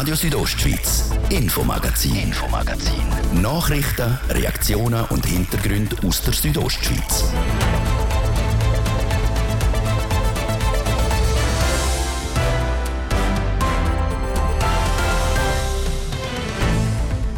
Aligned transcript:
Radio 0.00 0.14
Südostschweiz, 0.14 1.10
Infomagazin, 1.28 2.16
Infomagazin. 2.16 3.02
Nachrichten, 3.42 4.18
Reaktionen 4.30 5.04
und 5.10 5.26
Hintergründe 5.26 5.94
aus 6.06 6.22
der 6.22 6.32
Südostschweiz. 6.32 7.30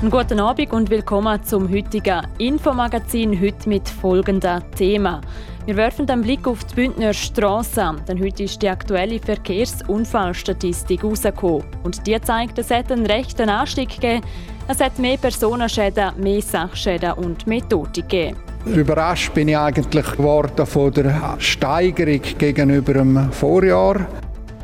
Einen 0.00 0.10
guten 0.10 0.38
Abend 0.38 0.72
und 0.72 0.88
willkommen 0.88 1.42
zum 1.42 1.68
heutigen 1.68 2.24
Infomagazin. 2.38 3.40
Heute 3.40 3.68
mit 3.68 3.88
folgenden 3.88 4.62
Themen. 4.76 5.20
Wir 5.64 5.76
werfen 5.76 6.06
den 6.06 6.22
Blick 6.22 6.48
auf 6.48 6.64
die 6.64 6.74
Bündner 6.74 7.14
Straße, 7.14 7.95
denn 8.08 8.20
heute 8.20 8.42
ist 8.42 8.60
die 8.60 8.68
aktuelle 8.68 9.20
Verkehrsunfallstatistik 9.20 11.04
rausgekommen. 11.04 11.62
Und 11.84 12.04
die 12.04 12.20
zeigt, 12.20 12.58
es 12.58 12.68
hat 12.72 12.90
einen 12.90 13.06
rechten 13.06 13.48
Anstieg 13.48 13.90
gegeben. 13.90 14.27
Es 14.66 14.80
hat 14.80 14.98
mehr 14.98 15.16
Personenschäden, 15.18 16.20
mehr 16.20 16.42
Sachschäden 16.42 17.12
und 17.12 17.46
mehr 17.46 17.68
Tote 17.68 18.02
gegeben. 18.02 18.38
Überrascht 18.66 19.32
bin 19.34 19.46
ich 19.46 19.56
eigentlich 19.56 20.16
geworden 20.16 20.66
von 20.66 20.92
der 20.92 21.37
Steigerung 21.38 22.23
gegenüber 22.38 22.95
dem 22.95 23.30
Vorjahr. 23.30 24.04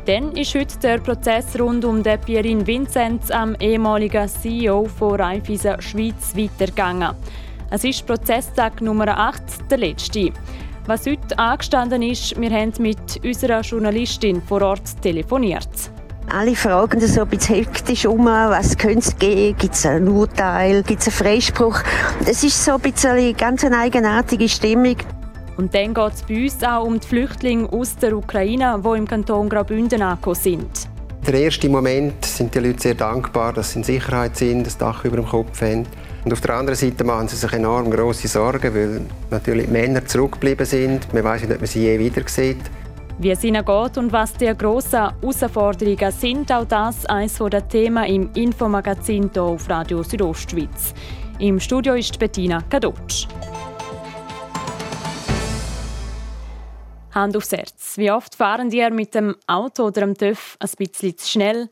Dann 0.05 0.33
ist 0.33 0.53
heute 0.53 0.79
der 0.79 0.97
Prozess 0.97 1.57
rund 1.57 1.85
um 1.85 2.03
den 2.03 2.19
Pierin 2.19 2.67
Vinzenz, 2.67 3.31
am 3.31 3.55
ehemaligen 3.61 4.27
CEO 4.27 4.83
von 4.83 5.15
Raiffeisen 5.15 5.81
Schweiz, 5.81 6.35
weitergegangen. 6.35 7.15
Es 7.71 7.83
ist 7.83 8.05
Prozesstag 8.05 8.81
Nummer 8.81 9.15
8, 9.15 9.69
der 9.69 9.77
letzte. 9.77 10.31
Was 10.85 11.05
heute 11.05 11.37
angestanden 11.37 12.01
ist, 12.01 12.39
wir 12.39 12.49
haben 12.49 12.73
mit 12.79 13.23
unserer 13.23 13.61
Journalistin 13.61 14.41
vor 14.41 14.61
Ort 14.61 15.01
telefoniert. 15.01 15.69
Alle 16.31 16.55
fragen 16.55 17.01
so 17.01 17.21
ein 17.21 17.27
bisschen 17.27 17.55
hektisch 17.55 18.05
um, 18.05 18.25
was 18.25 18.77
könnte 18.77 18.99
es 18.99 19.17
geben, 19.17 19.57
gibt 19.57 19.73
es 19.73 19.85
ein 19.85 20.07
Urteil, 20.07 20.83
gibt 20.83 21.01
es 21.01 21.07
einen 21.07 21.15
Freispruch. 21.15 21.79
Es 22.25 22.43
ist 22.43 22.63
so 22.63 22.73
ein 22.73 22.81
bisschen 22.81 23.11
eine 23.11 23.33
ganz 23.33 23.63
eigenartige 23.63 24.47
Stimmung. 24.47 24.95
Und 25.57 25.73
dann 25.73 25.93
geht 25.93 26.13
es 26.13 26.21
bei 26.23 26.43
uns 26.43 26.63
auch 26.63 26.85
um 26.85 26.99
die 26.99 27.07
Flüchtlinge 27.07 27.67
aus 27.71 27.95
der 27.97 28.15
Ukraine, 28.15 28.79
die 28.83 28.97
im 28.97 29.07
Kanton 29.07 29.49
Graubünden 29.49 30.01
angekommen 30.01 30.35
sind. 30.35 30.69
Der 31.25 31.33
erste 31.33 31.67
Moment 31.67 32.23
sind 32.23 32.55
die 32.55 32.59
Leute 32.59 32.81
sehr 32.81 32.95
dankbar, 32.95 33.51
dass 33.51 33.71
sie 33.71 33.79
in 33.79 33.83
Sicherheit 33.83 34.37
sind, 34.37 34.65
das 34.65 34.77
Dach 34.77 35.03
über 35.03 35.17
dem 35.17 35.25
Kopf 35.25 35.61
haben. 35.61 35.85
Und 36.29 36.33
auf 36.33 36.41
der 36.41 36.57
anderen 36.57 36.77
Seite 36.77 37.03
machen 37.03 37.27
sie 37.27 37.35
sich 37.37 37.51
enorm 37.53 37.89
große 37.89 38.27
Sorgen, 38.27 38.75
weil 38.75 39.01
natürlich 39.31 39.65
die 39.65 39.71
Männer 39.71 40.05
zurückgeblieben 40.05 40.63
sind. 40.63 41.11
Man 41.11 41.23
weiß 41.23 41.41
nicht, 41.41 41.53
ob 41.53 41.57
man 41.57 41.65
sie 41.65 41.85
je 41.85 41.97
wieder 41.97 42.21
sieht. 42.27 42.61
Wie 43.17 43.31
es 43.31 43.43
ihnen 43.43 43.65
geht 43.65 43.97
und 43.97 44.11
was 44.11 44.33
die 44.33 44.55
grossen 44.55 45.09
Herausforderungen 45.21 46.11
sind, 46.11 46.51
auch 46.51 46.65
das 46.65 47.07
eines 47.07 47.33
der 47.35 47.67
Themen 47.67 48.05
im 48.05 48.29
Infomagazin 48.35 49.31
hier 49.33 49.41
auf 49.41 49.67
Radio 49.71 50.03
Südostschweiz. 50.03 50.93
Im 51.39 51.59
Studio 51.59 51.95
ist 51.95 52.19
Bettina 52.19 52.61
Kadutsch. 52.69 53.25
Hand 57.15 57.35
aufs 57.35 57.51
Herz. 57.53 57.97
Wie 57.97 58.11
oft 58.11 58.35
fahren 58.35 58.69
die 58.69 58.87
mit 58.91 59.15
dem 59.15 59.35
Auto 59.47 59.85
oder 59.85 60.01
dem 60.01 60.15
TÜV 60.15 60.57
ein 60.59 60.69
bisschen 60.77 61.17
zu 61.17 61.27
schnell? 61.27 61.69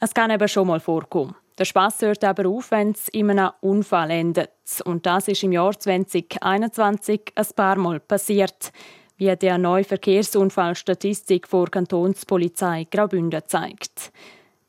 Es 0.00 0.12
kann 0.12 0.32
eben 0.32 0.48
schon 0.48 0.66
mal 0.66 0.80
vorkommen. 0.80 1.36
Der 1.58 1.64
Spaß 1.64 2.02
hört 2.02 2.24
aber 2.24 2.48
auf, 2.48 2.70
wenn 2.70 2.92
es 2.92 3.08
in 3.08 3.30
einem 3.30 3.50
Unfall 3.60 4.10
endet. 4.10 4.50
Und 4.84 5.04
das 5.04 5.28
ist 5.28 5.42
im 5.42 5.52
Jahr 5.52 5.78
2021 5.78 7.32
ein 7.34 7.46
paar 7.54 7.76
Mal 7.76 8.00
passiert, 8.00 8.72
wie 9.16 9.36
die 9.36 9.58
neue 9.58 9.84
Verkehrsunfallstatistik 9.84 11.46
vor 11.46 11.70
Kantonspolizei 11.70 12.86
Graubünden 12.90 13.42
zeigt. 13.46 14.12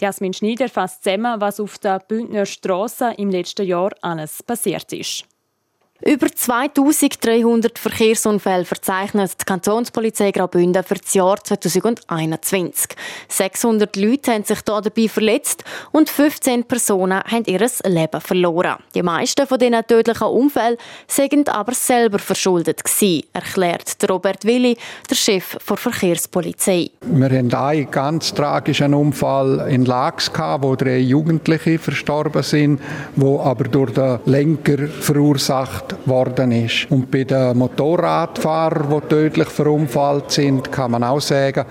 Jasmin 0.01 0.33
Schneider 0.33 0.67
fasst 0.67 1.03
zusammen, 1.03 1.39
was 1.39 1.59
auf 1.59 1.77
der 1.77 1.99
Bündner 1.99 2.45
Straße 2.45 3.13
im 3.17 3.29
letzten 3.29 3.65
Jahr 3.65 3.91
alles 4.01 4.43
passiert 4.43 4.91
ist. 4.91 5.25
Über 6.05 6.27
2300 6.27 7.79
Verkehrsunfälle 7.79 8.65
verzeichnet 8.65 9.39
die 9.39 9.45
Kantonspolizei 9.45 10.31
Graubünden 10.31 10.83
für 10.83 10.95
das 10.95 11.13
Jahr 11.13 11.41
2021. 11.41 12.97
600 13.29 13.95
Leute 13.95 14.33
haben 14.33 14.43
sich 14.43 14.61
dabei 14.63 15.07
verletzt 15.07 15.63
und 15.93 16.09
15 16.09 16.65
Personen 16.65 17.21
haben 17.21 17.45
ihr 17.45 17.65
Leben 17.85 18.19
verloren. 18.19 18.75
Die 18.93 19.01
meisten 19.01 19.47
von 19.47 19.57
diesen 19.57 19.81
tödlichen 19.87 20.27
Unfällen 20.27 20.75
sind 21.07 21.47
aber 21.47 21.73
selber 21.73 22.19
verschuldet 22.19 22.83
gewesen, 22.83 23.23
erklärt 23.31 23.95
Robert 24.09 24.43
Willi, 24.43 24.75
der 25.09 25.15
Chef 25.15 25.57
der 25.69 25.77
Verkehrspolizei. 25.77 26.91
Wir 27.03 27.29
hatten 27.29 27.53
einen 27.53 27.89
ganz 27.89 28.33
tragischen 28.33 28.93
Unfall 28.93 29.69
in 29.69 29.85
Lax, 29.85 30.29
wo 30.59 30.75
drei 30.75 30.97
Jugendliche 30.97 31.79
verstorben 31.79 32.43
sind, 32.43 32.81
wo 33.15 33.39
aber 33.39 33.63
durch 33.63 33.93
den 33.93 34.19
Lenker 34.25 34.89
verursacht 34.89 35.92
worden 36.05 36.51
ist. 36.51 36.89
Und 36.89 37.09
bei 37.11 37.23
den 37.23 37.57
Motorradfahrern, 37.57 38.89
die 38.89 39.07
tödlich 39.07 39.49
verunfallt 39.49 40.31
sind, 40.31 40.71
kann 40.71 40.91
man 40.91 41.03
auch 41.03 41.21
sagen, 41.21 41.65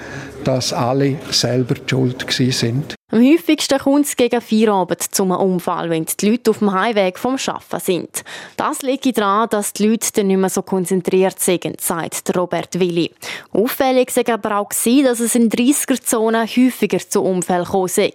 dass 0.45 0.73
alle 0.73 1.17
selber 1.31 1.75
die 1.75 1.89
schuld 1.89 2.27
sind. 2.31 2.95
Am 3.15 3.21
häufigsten 3.21 3.79
kommt 3.79 4.07
es 4.07 4.17
gegen 4.17 4.41
Feierabend 4.41 5.15
zum 5.15 5.33
Unfall, 5.33 5.91
wenn 5.91 6.07
die 6.07 6.31
Leute 6.31 6.51
auf 6.51 6.61
dem 6.61 6.73
Heimweg 6.73 7.19
vom 7.19 7.37
Arbeiten 7.47 7.81
sind. 7.85 8.25
Das 8.57 8.81
liegt 8.81 9.19
daran, 9.19 9.51
dass 9.51 9.75
die 9.75 9.87
Leute 9.87 10.09
dann 10.15 10.29
nicht 10.29 10.39
mehr 10.39 10.49
so 10.49 10.63
konzentriert 10.63 11.39
sind, 11.39 11.79
sagt 11.79 12.35
Robert 12.35 12.81
Willi. 12.81 13.11
Auffällig 13.53 14.17
war 14.17 14.33
aber 14.33 14.61
auch, 14.61 14.71
dass 14.71 15.21
es 15.21 15.35
in 15.35 15.51
30er-Zonen 15.51 16.47
häufiger 16.47 17.01
zu 17.07 17.23
Unfällen 17.23 17.67
kam. 17.67 18.09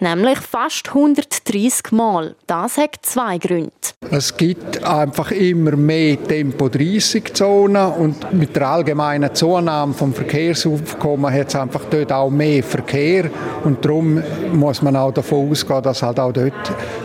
Nämlich 0.00 0.38
fast 0.40 0.88
130 0.88 1.92
Mal. 1.92 2.34
Das 2.48 2.78
hat 2.78 2.98
zwei 3.02 3.38
Gründe. 3.38 3.70
Es 4.10 4.36
gibt 4.36 4.82
einfach 4.82 5.30
immer 5.30 5.76
mehr 5.76 6.20
Tempo-30-Zonen 6.20 7.92
und 7.92 8.32
mit 8.32 8.56
der 8.56 8.68
allgemeinen 8.68 9.32
Zunahme 9.32 9.94
des 9.94 10.16
Verkehrsaufkommens 10.16 11.32
hat 11.32 11.48
es 11.48 11.54
einfach 11.54 11.82
dort 11.88 12.10
auch 12.10 12.28
mehr 12.28 12.64
Verkehr 12.64 13.30
und 13.62 13.84
darum 13.84 14.20
muss 14.52 14.82
man 14.82 14.96
auch 14.96 15.12
davon 15.12 15.50
ausgehen, 15.50 15.82
dass 15.82 16.02
halt 16.02 16.18
auch 16.20 16.32
dort 16.32 16.52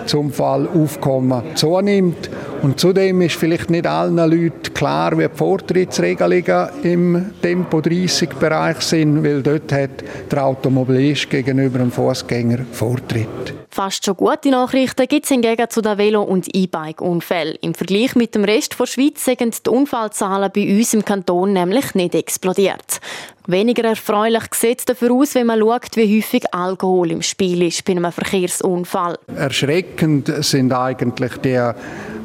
das 0.03 0.13
Unfallaufkommen 0.13 1.55
zunimmt. 1.55 2.29
Und 2.61 2.79
zudem 2.79 3.21
ist 3.21 3.35
vielleicht 3.35 3.69
nicht 3.69 3.85
allen 3.85 4.17
Leuten 4.17 4.73
klar, 4.73 5.17
wie 5.17 5.27
die 5.27 5.35
Vortrittsregelungen 5.35 6.69
im 6.83 7.25
Tempo-30-Bereich 7.41 8.81
sind, 8.81 9.23
weil 9.23 9.41
dort 9.41 9.71
hat 9.71 10.03
der 10.31 10.45
Automobilist 10.45 11.29
gegenüber 11.29 11.79
dem 11.79 11.91
Fußgänger 11.91 12.59
Vortritt. 12.71 13.66
Fast 13.69 14.05
schon 14.05 14.15
gute 14.15 14.49
Nachrichten 14.49 15.07
gibt 15.07 15.25
es 15.25 15.29
hingegen 15.29 15.69
zu 15.69 15.81
den 15.81 15.97
Velo- 15.97 16.23
und 16.23 16.47
E-Bike-Unfällen. 16.53 17.57
Im 17.61 17.75
Vergleich 17.75 18.15
mit 18.15 18.33
dem 18.33 18.43
Rest 18.43 18.79
der 18.79 18.85
Schweiz 18.85 19.25
sind 19.25 19.65
die 19.65 19.69
Unfallzahlen 19.69 20.51
bei 20.53 20.77
uns 20.77 20.93
im 20.93 21.05
Kanton 21.05 21.53
nämlich 21.53 21.93
nicht 21.93 22.15
explodiert. 22.15 22.99
Weniger 23.45 23.85
erfreulich 23.85 24.43
sieht 24.53 24.79
es 24.79 24.85
dafür 24.85 25.13
aus, 25.13 25.35
wenn 25.35 25.47
man 25.47 25.59
schaut, 25.59 25.95
wie 25.95 26.17
häufig 26.17 26.43
Alkohol 26.53 27.11
im 27.11 27.21
Spiel 27.21 27.63
ist 27.63 27.85
bei 27.85 27.93
einem 27.93 28.11
Verkehrsunfall. 28.11 29.17
Erschreckend 29.35 30.33
sind 30.43 30.73
eigentlich 30.73 31.37
die 31.37 31.71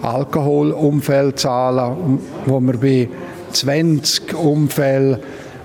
Alkoholunfallzahlen, 0.02 2.18
wo 2.46 2.60
wir 2.60 2.78
bei 2.78 3.08
20 3.52 4.34
Unfällen 4.34 5.18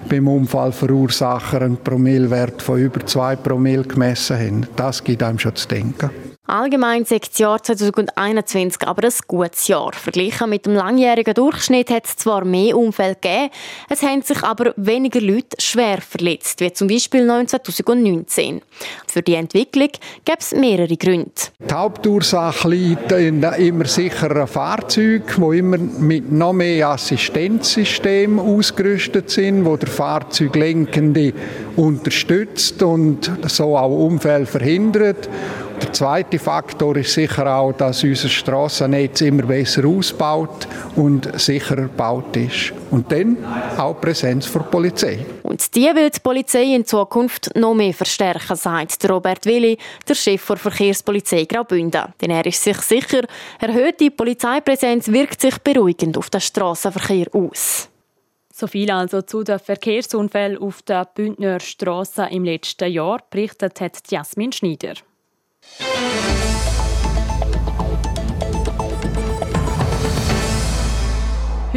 beim 0.08 0.28
Unfallverursacher 0.28 1.62
einen 1.62 1.78
Promillewert 1.78 2.62
von 2.62 2.80
über 2.80 3.06
2 3.06 3.36
Promille 3.38 3.84
gemessen 3.84 4.38
haben. 4.38 4.68
Das 4.76 5.04
gibt 5.04 5.24
einem 5.24 5.40
schon 5.40 5.56
zu 5.56 5.68
denken. 5.68 6.10
Allgemein 6.50 7.04
sagt 7.04 7.32
das 7.32 7.40
Jahr 7.40 7.62
2021 7.62 8.88
aber 8.88 9.04
ein 9.04 9.14
gutes 9.28 9.68
Jahr. 9.68 9.92
Verglichen 9.92 10.50
mit 10.50 10.66
dem 10.66 10.76
langjährigen 10.76 11.34
Durchschnitt 11.34 11.90
hat 11.92 12.06
es 12.06 12.16
zwar 12.16 12.46
mehr 12.46 12.78
Unfälle 12.78 13.16
gegeben, 13.16 13.50
es 13.90 14.02
haben 14.02 14.22
sich 14.22 14.42
aber 14.44 14.74
weniger 14.78 15.20
Leute 15.20 15.58
schwer 15.60 16.00
verletzt, 16.00 16.62
wie 16.62 16.72
zum 16.72 16.88
Beispiel 16.88 17.28
2019. 17.28 18.62
Für 19.08 19.22
die 19.22 19.34
Entwicklung 19.34 19.90
gibt 20.24 20.42
es 20.42 20.54
mehrere 20.54 20.96
Gründe. 20.96 21.32
Die 21.60 21.74
Hauptursache 21.74 22.70
liegt 22.70 23.12
in 23.12 23.44
immer 23.44 23.86
sicheren 23.86 24.48
Fahrzeugen, 24.48 25.52
die 25.52 25.58
immer 25.58 25.78
mit 25.78 26.32
noch 26.32 26.54
mehr 26.54 26.90
Assistenzsystemen 26.90 28.40
ausgerüstet 28.40 29.30
sind, 29.30 29.66
wo 29.66 29.76
der 29.76 29.90
Fahrzeuglenkende 29.90 31.34
unterstützt 31.76 32.82
und 32.84 33.30
so 33.48 33.78
auch 33.78 33.92
Unfälle 33.92 34.46
verhindert. 34.46 35.28
Der 35.82 35.94
zweite 35.94 36.40
Faktor 36.40 36.98
ist 36.98 37.14
sicher 37.14 37.46
auch, 37.56 37.72
dass 37.72 38.04
unser 38.04 38.30
Strassennetz 38.30 39.22
immer 39.22 39.44
besser 39.44 39.86
ausbaut 39.86 40.68
und 40.96 41.40
sicherer 41.40 41.84
gebaut 41.84 42.36
ist. 42.36 42.74
Und 42.90 43.12
dann 43.12 43.38
auch 43.78 44.00
Präsenz 44.02 44.52
der 44.52 44.60
Polizei. 44.62 45.26
Und 45.44 45.76
die 45.76 45.86
will 45.94 46.10
die 46.10 46.20
Polizei 46.20 46.76
in 46.76 46.86
Zukunft 46.86 47.56
noch 47.56 47.76
mehr 47.76 47.94
verstärken, 47.94 48.56
sagt 48.56 49.08
Robert 49.10 49.46
Willi, 49.46 49.78
der 50.08 50.16
Chef 50.16 50.46
der 50.48 50.58
Verkehrspolizei 50.58 51.46
Graubünden. 51.46 52.14
Denn 52.22 52.32
er 52.32 52.46
ist 52.46 52.64
sich 52.64 52.78
sicher, 52.78 53.22
erhöhte 53.60 54.10
Polizeipräsenz 54.10 55.08
wirkt 55.10 55.42
sich 55.42 55.58
beruhigend 55.60 56.18
auf 56.18 56.30
den 56.30 56.42
Straßenverkehr 56.42 57.28
aus. 57.34 57.90
So 58.52 58.66
viel 58.66 58.90
also 58.90 59.22
zu 59.22 59.44
den 59.44 59.60
Verkehrsunfällen 59.60 60.58
auf 60.58 60.82
der 60.82 61.06
Bündner 61.06 61.60
Straße 61.60 62.28
im 62.32 62.44
letzten 62.44 62.92
Jahr, 62.92 63.22
berichtet 63.30 63.80
hat 63.80 64.00
Jasmin 64.10 64.52
Schneider. 64.52 64.96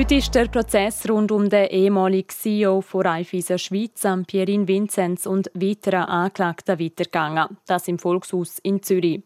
Heute 0.00 0.14
ist 0.14 0.34
der 0.34 0.46
Prozess 0.48 1.06
rund 1.10 1.31
um 1.31 1.50
den 1.50 1.66
ehemaligen 1.66 2.31
CEO 2.31 2.81
von 2.81 3.02
Raiffeisen 3.02 3.58
Schweiz, 3.58 4.06
Pierin 4.26 4.66
Vinzenz 4.66 5.26
und 5.26 5.50
weiteren 5.52 6.04
Anklagten 6.04 6.81
weitergegangen. 6.81 7.58
Das 7.66 7.87
im 7.87 7.98
Volkshaus 7.98 8.60
in 8.60 8.82
Zürich. 8.82 9.22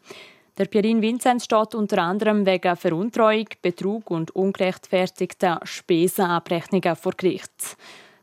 Der 0.59 0.65
Pierin 0.65 1.01
Vinzenz 1.01 1.45
steht 1.45 1.77
unter 1.77 1.99
anderem 2.03 2.45
wegen 2.45 2.75
Veruntreuung, 2.75 3.47
Betrug 3.63 4.11
und 4.11 4.35
ungerechtfertigter 4.35 5.61
Spesenabrechnungen 5.63 6.97
vor 6.97 7.13
Gericht. 7.17 7.77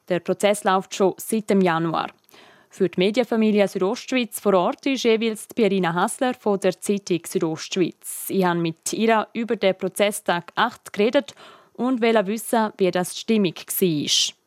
Der 0.09 0.19
Prozess 0.19 0.65
läuft 0.65 0.94
schon 0.94 1.13
seit 1.17 1.49
dem 1.49 1.61
Januar. 1.61 2.09
Für 2.73 2.88
die 2.88 3.01
Medienfamilie 3.01 3.68
Südostschweiz 3.68 4.39
vor 4.39 4.53
Ort 4.53 4.85
ist 4.85 5.03
jeweils 5.03 5.45
Pierina 5.53 5.94
Hassler 5.94 6.33
von 6.33 6.57
der 6.57 6.79
Zeitung 6.79 7.19
Südostschweiz. 7.27 8.27
Ich 8.29 8.45
habe 8.45 8.62
mit 8.62 8.94
ihr 8.94 9.27
über 9.33 9.57
den 9.57 9.77
Prozesstag 9.77 10.53
8 10.56 10.94
geredet 10.94 11.35
und 11.73 12.01
wollte 12.01 12.27
wissen, 12.27 12.71
wie 12.77 12.89
das 12.89 13.13
die 13.13 13.19
Stimmung 13.19 13.56
war. 13.56 14.40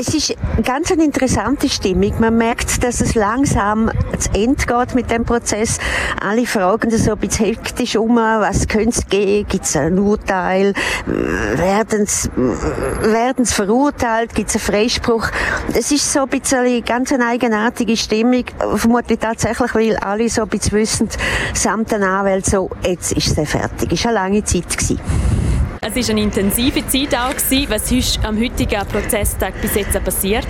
Es 0.00 0.14
ist 0.14 0.36
ganz 0.62 0.92
eine 0.92 1.04
interessante 1.04 1.68
Stimmung. 1.68 2.20
Man 2.20 2.36
merkt, 2.36 2.84
dass 2.84 3.00
es 3.00 3.16
langsam 3.16 3.90
zu 4.16 4.30
Ende 4.32 4.64
geht 4.64 4.94
mit 4.94 5.10
dem 5.10 5.24
Prozess. 5.24 5.78
Alle 6.20 6.46
fragen 6.46 6.96
so 6.96 7.12
ein 7.12 7.18
bisschen 7.18 7.46
hektisch 7.46 7.96
um, 7.96 8.14
was 8.14 8.68
könnte 8.68 8.90
es 8.90 9.06
geben? 9.08 9.48
Gibt 9.48 9.64
es 9.64 9.74
ein 9.76 9.98
Urteil? 9.98 10.72
Werden 11.06 12.06
sie 12.06 13.54
verurteilt? 13.54 14.36
Gibt 14.36 14.50
es 14.50 14.54
einen 14.54 14.64
Freispruch? 14.64 15.30
Es 15.74 15.90
ist 15.90 16.12
so 16.12 16.20
ein 16.20 16.28
bisschen 16.28 16.58
eine 16.58 16.82
ganz 16.82 17.12
eine 17.12 17.26
eigenartige 17.26 17.96
Stimmung. 17.96 18.44
Vermutlich 18.76 19.18
tatsächlich, 19.18 19.74
weil 19.74 19.96
alle 19.96 20.28
so 20.28 20.42
ein 20.42 20.48
bisschen 20.48 20.78
wissen, 20.78 21.08
samt 21.54 21.90
den 21.90 22.04
Anwälten 22.04 22.48
so, 22.48 22.70
jetzt 22.84 23.12
ist 23.14 23.36
es 23.36 23.50
fertig. 23.50 23.92
Es 23.92 24.04
war 24.04 24.12
eine 24.12 24.20
lange 24.20 24.44
Zeit. 24.44 24.68
Gewesen. 24.68 25.37
Es 25.80 25.94
war 25.94 26.10
eine 26.10 26.22
intensive 26.22 26.86
Zeit 26.86 27.14
auch. 27.14 27.34
Was 27.68 27.92
ist 27.92 28.24
am 28.24 28.38
heutigen 28.38 28.86
Prozesstag 28.86 29.60
bis 29.60 29.74
jetzt 29.76 30.02
passiert? 30.02 30.46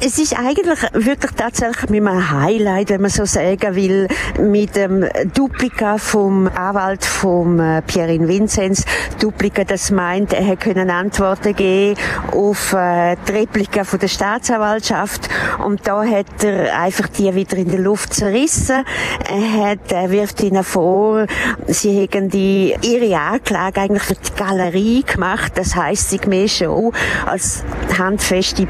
Es 0.00 0.18
ist 0.18 0.38
eigentlich 0.38 0.78
wirklich 0.92 1.32
tatsächlich 1.32 1.90
mit 1.90 2.06
einem 2.06 2.30
Highlight, 2.30 2.90
wenn 2.90 3.02
man 3.02 3.10
so 3.10 3.24
sagen 3.24 3.74
will, 3.74 4.08
mit 4.40 4.74
dem 4.74 5.06
Duplika 5.34 5.98
vom 5.98 6.48
Anwalt 6.48 7.04
vom 7.04 7.60
äh, 7.60 7.82
Pierin 7.82 8.26
Vinzenz. 8.26 8.84
Duplika, 9.20 9.64
das 9.64 9.90
meint, 9.90 10.32
er 10.32 10.56
können 10.56 10.88
Antworten 10.90 11.54
geben 11.54 11.98
auf 12.32 12.72
äh, 12.72 13.16
die 13.28 13.32
Replika 13.32 13.84
von 13.84 13.98
der 13.98 14.08
Staatsanwaltschaft 14.08 15.28
und 15.64 15.86
da 15.86 16.04
hat 16.04 16.42
er 16.42 16.78
einfach 16.78 17.08
die 17.08 17.34
wieder 17.34 17.56
in 17.56 17.70
der 17.70 17.80
Luft 17.80 18.14
zerrissen. 18.14 18.84
Er, 19.28 19.70
hat, 19.70 19.92
er 19.92 20.10
wirft 20.10 20.42
ihnen 20.42 20.64
vor, 20.64 21.26
sie 21.66 22.00
hätten 22.00 22.30
die, 22.30 22.74
ihre 22.82 23.18
Anklage 23.18 23.82
eigentlich 23.82 24.02
für 24.02 24.14
die 24.14 24.34
Galerie 24.36 25.02
gemacht, 25.02 25.52
das 25.56 25.76
heisst, 25.76 26.10
sie 26.10 26.20
mehr 26.26 26.48
schon 26.48 26.92
als 27.26 27.62
handfeste 27.98 28.66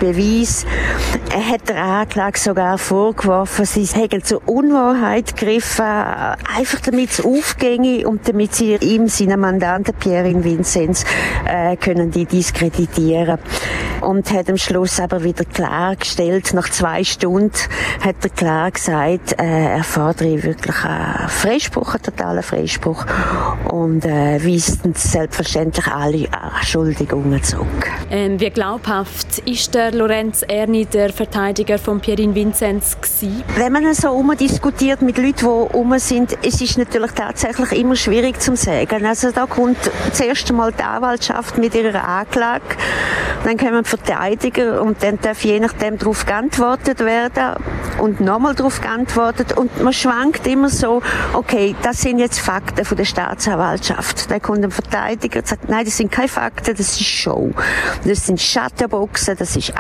Beweis 0.53 0.67
er 1.35 1.49
hat 1.49 1.69
der 1.69 1.83
Anklage 1.83 2.39
sogar 2.39 2.77
vorgeworfen, 2.77 3.65
sie 3.65 3.85
hätten 3.85 4.23
zur 4.23 4.47
Unwahrheit 4.47 5.35
gegriffen, 5.35 5.85
einfach 5.85 6.81
damit 6.85 7.11
es 7.11 7.25
aufginge 7.25 8.07
und 8.07 8.29
damit 8.29 8.55
sie 8.55 8.77
ihm, 8.77 9.09
seinen 9.09 9.41
Mandanten 9.41 9.95
Pierre 9.95 10.45
Vinzenz, 10.45 11.05
äh, 11.47 11.77
können 11.77 12.11
die 12.11 12.27
diskreditieren. 12.27 13.39
Und 14.03 14.31
hat 14.33 14.51
am 14.51 14.57
Schluss 14.57 15.01
aber 15.01 15.23
wieder 15.23 15.45
klargestellt, 15.45 16.53
nach 16.55 16.69
zwei 16.69 17.05
Stunden 17.05 17.53
hat 18.05 18.17
er 18.23 18.31
klar 18.31 18.71
gesagt, 18.71 19.41
äh, 19.41 19.77
er 19.77 19.85
fordere 19.85 20.43
wirklich 20.43 20.85
einen 20.85 21.29
Freispruch, 21.29 21.95
einen 21.95 22.03
totalen 22.03 22.43
Freispruch 22.43 23.07
und 23.71 24.05
äh, 24.05 24.45
weist 24.45 24.81
selbstverständlich 24.97 25.87
alle 25.87 26.29
Schuldigungen 26.63 27.43
zurück. 27.43 27.91
Ähm, 28.11 28.41
wie 28.41 28.51
glaubhaft 28.51 29.39
ist 29.47 29.75
der 29.75 29.93
Lorenz 29.93 30.42
Erni 30.43 30.87
der 30.87 31.13
Verteidiger 31.13 31.79
von 31.79 32.01
Pierin 32.01 32.35
Vinzenz 32.35 32.97
gewesen? 33.01 33.43
Wenn 33.57 33.73
man 33.73 33.95
so 33.95 34.11
umdiskutiert 34.11 35.03
mit 35.03 35.19
Leuten, 35.19 35.37
die 35.39 35.77
um 35.77 35.99
sind, 35.99 36.37
es 36.43 36.61
ist 36.61 36.79
natürlich 36.79 37.13
tatsächlich 37.13 37.73
immer 37.73 37.97
schwierig 37.97 38.41
zu 38.41 38.57
sagen. 38.57 39.05
Also 39.07 39.31
da 39.31 39.47
kommt 39.47 39.79
zuerst 40.13 40.49
einmal 40.51 40.73
die 40.73 40.83
Anwaltschaft 40.83 41.59
mit 41.59 41.75
ihrer 41.75 42.07
Anklage, 42.07 42.63
dann 43.45 43.57
kommen 43.57 43.85
Verteidiger 43.85 44.83
und 44.83 45.03
dann 45.03 45.19
darf 45.21 45.45
je 45.45 45.59
nachdem 45.59 45.99
darauf 45.99 46.25
geantwortet 46.27 47.01
werden 47.01 47.57
und 47.99 48.21
nochmal 48.21 48.55
darauf 48.55 48.81
geantwortet 48.81 49.57
und 49.57 49.83
man 49.83 49.93
schwankt 49.93 50.47
immer 50.47 50.69
so, 50.69 51.03
okay, 51.33 51.75
das 51.83 52.01
sind 52.03 52.19
jetzt 52.19 52.39
Fakten 52.39 52.85
von 52.85 52.97
der 52.97 53.05
Staatsanwaltschaft. 53.05 54.31
Dann 54.31 54.41
kommt 54.41 54.65
ein 54.65 54.71
Verteidiger 54.71 55.41
und 55.41 55.47
sagt, 55.47 55.69
nein, 55.69 55.85
das 55.85 55.97
sind 55.97 56.13
keine 56.13 56.29
Fakten, 56.29 56.77
das 56.77 56.81
ist 56.81 57.03
Show. 57.03 57.51
Das 58.05 58.27
sind 58.27 58.41
Schattenboxen, 58.41 59.37
das 59.37 59.57
ist 59.57 59.77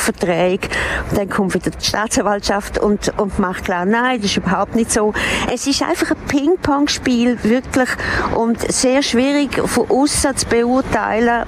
Anklageverträge. 0.00 0.68
Dann 1.14 1.28
kommt 1.28 1.54
wieder 1.54 1.70
die 1.70 1.84
Staatsanwaltschaft 1.84 2.78
und, 2.78 3.12
und 3.18 3.38
macht 3.38 3.64
klar, 3.64 3.84
nein, 3.84 4.20
das 4.20 4.30
ist 4.30 4.36
überhaupt 4.38 4.74
nicht 4.74 4.90
so. 4.90 5.12
Es 5.52 5.66
ist 5.66 5.82
einfach 5.82 6.10
ein 6.12 6.16
Ping-Pong-Spiel, 6.26 7.38
wirklich, 7.42 7.88
und 8.34 8.60
sehr 8.72 9.02
schwierig 9.02 9.60
von 9.68 9.90
außen 9.90 10.36
zu 10.36 10.46
beurteilen, 10.46 11.44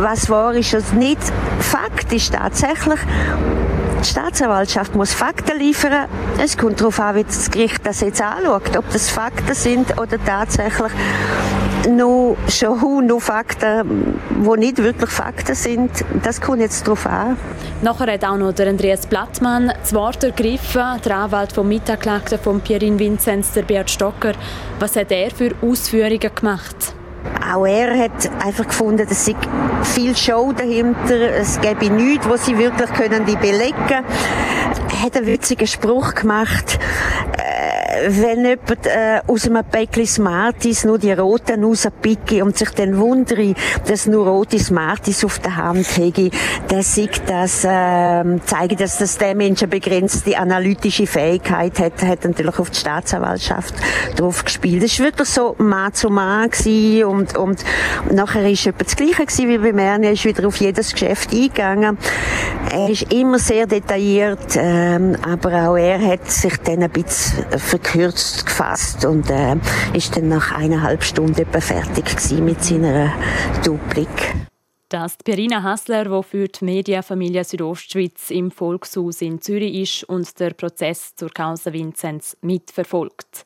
was 0.00 0.28
wahr 0.30 0.54
ist 0.54 0.74
und 0.74 0.94
nicht. 0.94 1.20
Fakt 1.60 2.12
ist 2.12 2.34
tatsächlich, 2.34 3.00
die 4.00 4.08
Staatsanwaltschaft 4.08 4.94
muss 4.94 5.12
Fakten 5.12 5.58
liefern. 5.58 6.08
Es 6.38 6.58
kommt 6.58 6.80
darauf 6.80 7.00
an, 7.00 7.16
wie 7.16 7.24
das 7.24 7.50
Gericht 7.50 7.86
das 7.86 8.00
jetzt 8.00 8.20
anschaut, 8.20 8.76
ob 8.76 8.90
das 8.90 9.10
Fakten 9.10 9.54
sind 9.54 9.98
oder 9.98 10.22
tatsächlich 10.22 10.92
noch 11.88 12.36
schon 12.48 13.06
noch 13.06 13.20
Fakten, 13.20 14.18
die 14.30 14.58
nicht 14.58 14.78
wirklich 14.78 15.10
Fakten 15.10 15.54
sind. 15.54 15.90
Das 16.22 16.40
kommt 16.40 16.60
jetzt 16.60 16.86
darauf 16.86 17.06
an. 17.06 17.36
Nachher 17.82 18.12
hat 18.12 18.24
auch 18.24 18.36
noch 18.36 18.52
der 18.52 18.68
Andreas 18.68 19.06
Blattmann 19.06 19.72
das 19.80 19.92
Wort 19.94 20.22
ergriffen, 20.24 20.82
der 21.04 21.16
Anwalt 21.16 21.52
vom 21.52 21.68
Mitanklagten 21.68 22.38
von 22.38 22.60
Pierin 22.60 22.98
Vinzenz, 22.98 23.52
der 23.52 23.62
Bert 23.62 23.90
Stocker. 23.90 24.32
Was 24.78 24.96
hat 24.96 25.10
er 25.12 25.30
für 25.30 25.52
Ausführungen 25.62 26.34
gemacht? 26.34 26.94
Auch 27.52 27.66
er 27.66 27.98
hat 27.98 28.30
einfach 28.42 28.66
gefunden, 28.66 29.06
es 29.08 29.26
sei 29.26 29.34
viel 29.82 30.16
Show 30.16 30.52
dahinter, 30.52 31.32
es 31.32 31.60
gäbe 31.60 31.90
nichts, 31.90 32.28
wo 32.28 32.36
sie 32.36 32.56
wirklich 32.56 32.90
können 32.92 33.26
die 33.26 33.36
belegen 33.36 33.74
können. 33.86 34.06
Er 34.90 35.02
hat 35.02 35.16
einen 35.16 35.26
witzigen 35.26 35.66
Spruch 35.66 36.14
gemacht, 36.14 36.78
wenn 38.08 38.44
jemand 38.44 38.86
äh, 38.86 39.20
aus 39.26 39.46
einem 39.46 39.64
Päckchen 39.64 40.06
Smarties 40.06 40.84
nur 40.84 40.98
die 40.98 41.12
roten 41.12 41.64
rauspicke 41.64 42.44
und 42.44 42.56
sich 42.56 42.70
dann 42.70 42.98
wundere, 42.98 43.54
dass 43.86 44.06
nur 44.06 44.26
rote 44.26 44.58
Smarties 44.58 45.24
auf 45.24 45.38
der 45.38 45.56
Hand 45.56 45.96
hätte, 45.96 46.30
dann 46.68 46.82
sieht 46.82 47.22
das, 47.26 47.64
äh, 47.64 48.24
zeigt, 48.44 48.80
dass 48.80 48.98
das 48.98 49.18
der 49.18 49.34
Mensch 49.34 49.62
eine 49.62 49.68
begrenzte 49.68 50.36
analytische 50.38 51.06
Fähigkeit 51.06 51.78
hat, 51.78 52.02
hat 52.02 52.24
natürlich 52.24 52.58
auf 52.58 52.70
die 52.70 52.78
Staatsanwaltschaft 52.78 53.74
drauf 54.16 54.44
gespielt. 54.44 54.82
Es 54.82 54.98
war 54.98 55.06
wirklich 55.06 55.28
so 55.28 55.54
Mann 55.58 55.92
zu 55.92 56.10
Mann 56.10 56.50
und, 57.06 57.36
und 57.36 57.64
nachher 58.10 58.50
ist 58.50 58.66
etwa 58.66 58.84
das 58.84 58.96
Gleiche 58.96 59.26
gewesen 59.26 59.48
wie 59.48 59.58
bei 59.58 59.72
mir. 59.72 60.06
Er 60.06 60.12
ist 60.12 60.24
wieder 60.24 60.46
auf 60.46 60.56
jedes 60.56 60.92
Geschäft 60.92 61.32
eingegangen. 61.32 61.98
Er 62.70 62.88
ist 62.88 63.12
immer 63.12 63.38
sehr 63.38 63.66
detailliert, 63.66 64.56
ähm, 64.56 65.16
aber 65.22 65.68
auch 65.68 65.76
er 65.76 66.00
hat 66.00 66.30
sich 66.30 66.56
dann 66.58 66.82
ein 66.82 66.90
bisschen 66.90 67.44
verkürzt 67.84 68.46
gefasst 68.46 69.04
und 69.04 69.30
äh, 69.30 69.56
ist 69.92 70.16
dann 70.16 70.28
nach 70.28 70.52
eineinhalb 70.52 71.04
Stunden 71.04 71.40
etwa 71.40 71.60
fertig 71.60 72.04
mit 72.40 72.62
seiner 72.64 73.12
Duplik. 73.64 74.08
Das 74.88 75.12
ist 75.12 75.24
Perina 75.24 75.62
Hassler, 75.62 76.04
die 76.04 76.22
für 76.22 76.48
die 76.48 76.64
Medienfamilie 76.64 77.44
Südostschweiz 77.44 78.30
im 78.30 78.50
Volkshaus 78.50 79.22
in 79.22 79.40
Zürich 79.40 79.74
ist 79.74 80.04
und 80.04 80.38
der 80.40 80.50
Prozess 80.50 81.14
zur 81.14 81.30
Causa 81.30 81.72
Vinzenz 81.72 82.36
mitverfolgt. 82.42 83.44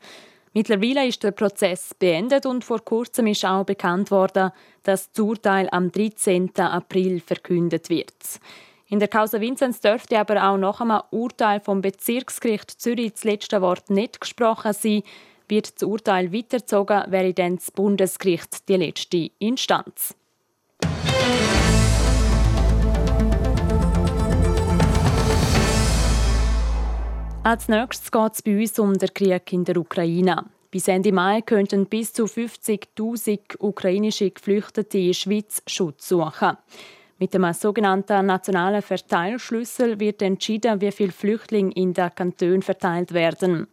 Mittlerweile 0.52 1.06
ist 1.06 1.22
der 1.22 1.32
Prozess 1.32 1.94
beendet 1.94 2.46
und 2.46 2.64
vor 2.64 2.84
kurzem 2.84 3.26
ist 3.28 3.44
auch 3.44 3.64
bekannt 3.64 4.10
worden, 4.10 4.50
dass 4.82 5.10
das 5.12 5.22
Urteil 5.22 5.68
am 5.70 5.90
13. 5.90 6.50
April 6.56 7.20
verkündet 7.20 7.90
wird. 7.90 8.40
In 8.90 9.00
der 9.00 9.08
Causa 9.08 9.38
Vinzenz 9.38 9.80
dürfte 9.80 10.18
aber 10.18 10.48
auch 10.48 10.56
nach 10.56 10.80
einem 10.80 11.02
Urteil 11.10 11.60
vom 11.60 11.82
Bezirksgericht 11.82 12.70
Zürich 12.70 13.12
das 13.12 13.24
letzte 13.24 13.60
Wort 13.60 13.90
nicht 13.90 14.18
gesprochen 14.18 14.72
sein. 14.72 15.02
Wird 15.46 15.74
das 15.74 15.82
Urteil 15.82 16.32
weitergezogen, 16.32 17.04
wäre 17.08 17.34
dann 17.34 17.56
das 17.56 17.70
Bundesgericht 17.70 18.66
die 18.66 18.76
letzte 18.76 19.30
Instanz. 19.40 20.14
Als 27.42 27.68
nächstes 27.68 28.10
geht 28.10 28.32
es 28.32 28.42
bei 28.42 28.58
uns 28.58 28.78
um 28.78 28.94
den 28.94 29.12
Krieg 29.12 29.52
in 29.52 29.64
der 29.64 29.76
Ukraine. 29.76 30.46
Bis 30.70 30.88
Ende 30.88 31.12
Mai 31.12 31.42
könnten 31.42 31.84
bis 31.84 32.14
zu 32.14 32.24
50.000 32.24 33.58
ukrainische 33.58 34.30
Geflüchtete 34.30 34.96
in 34.96 35.06
der 35.08 35.12
Schweiz 35.12 35.62
Schutz 35.66 36.08
suchen. 36.08 36.56
Mit 37.20 37.34
dem 37.34 37.52
sogenannten 37.52 38.26
nationalen 38.26 38.80
Verteilschlüssel 38.80 39.98
wird 39.98 40.22
entschieden, 40.22 40.80
wie 40.80 40.92
viele 40.92 41.10
Flüchtlinge 41.10 41.72
in 41.72 41.92
den 41.92 42.14
Kanton 42.14 42.62
verteilt 42.62 43.12
werden. 43.12 43.66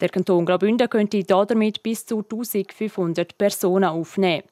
Der 0.00 0.08
Kanton 0.08 0.46
Graubünden 0.46 0.88
könnte 0.88 1.22
damit 1.24 1.82
bis 1.82 2.06
zu 2.06 2.18
1500 2.18 3.36
Personen 3.36 3.84
aufnehmen. 3.84 4.44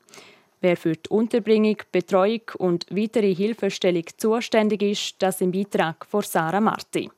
Wer 0.61 0.77
für 0.77 0.93
die 0.93 1.09
Unterbringung, 1.09 1.77
Betreuung 1.91 2.43
und 2.59 2.85
weitere 2.91 3.35
Hilfestellung 3.35 4.05
zuständig 4.19 4.83
ist, 4.83 5.15
das 5.21 5.41
im 5.41 5.53
Beitrag 5.53 6.05
von 6.05 6.23
Sarah 6.23 6.61
Marti. 6.61 7.11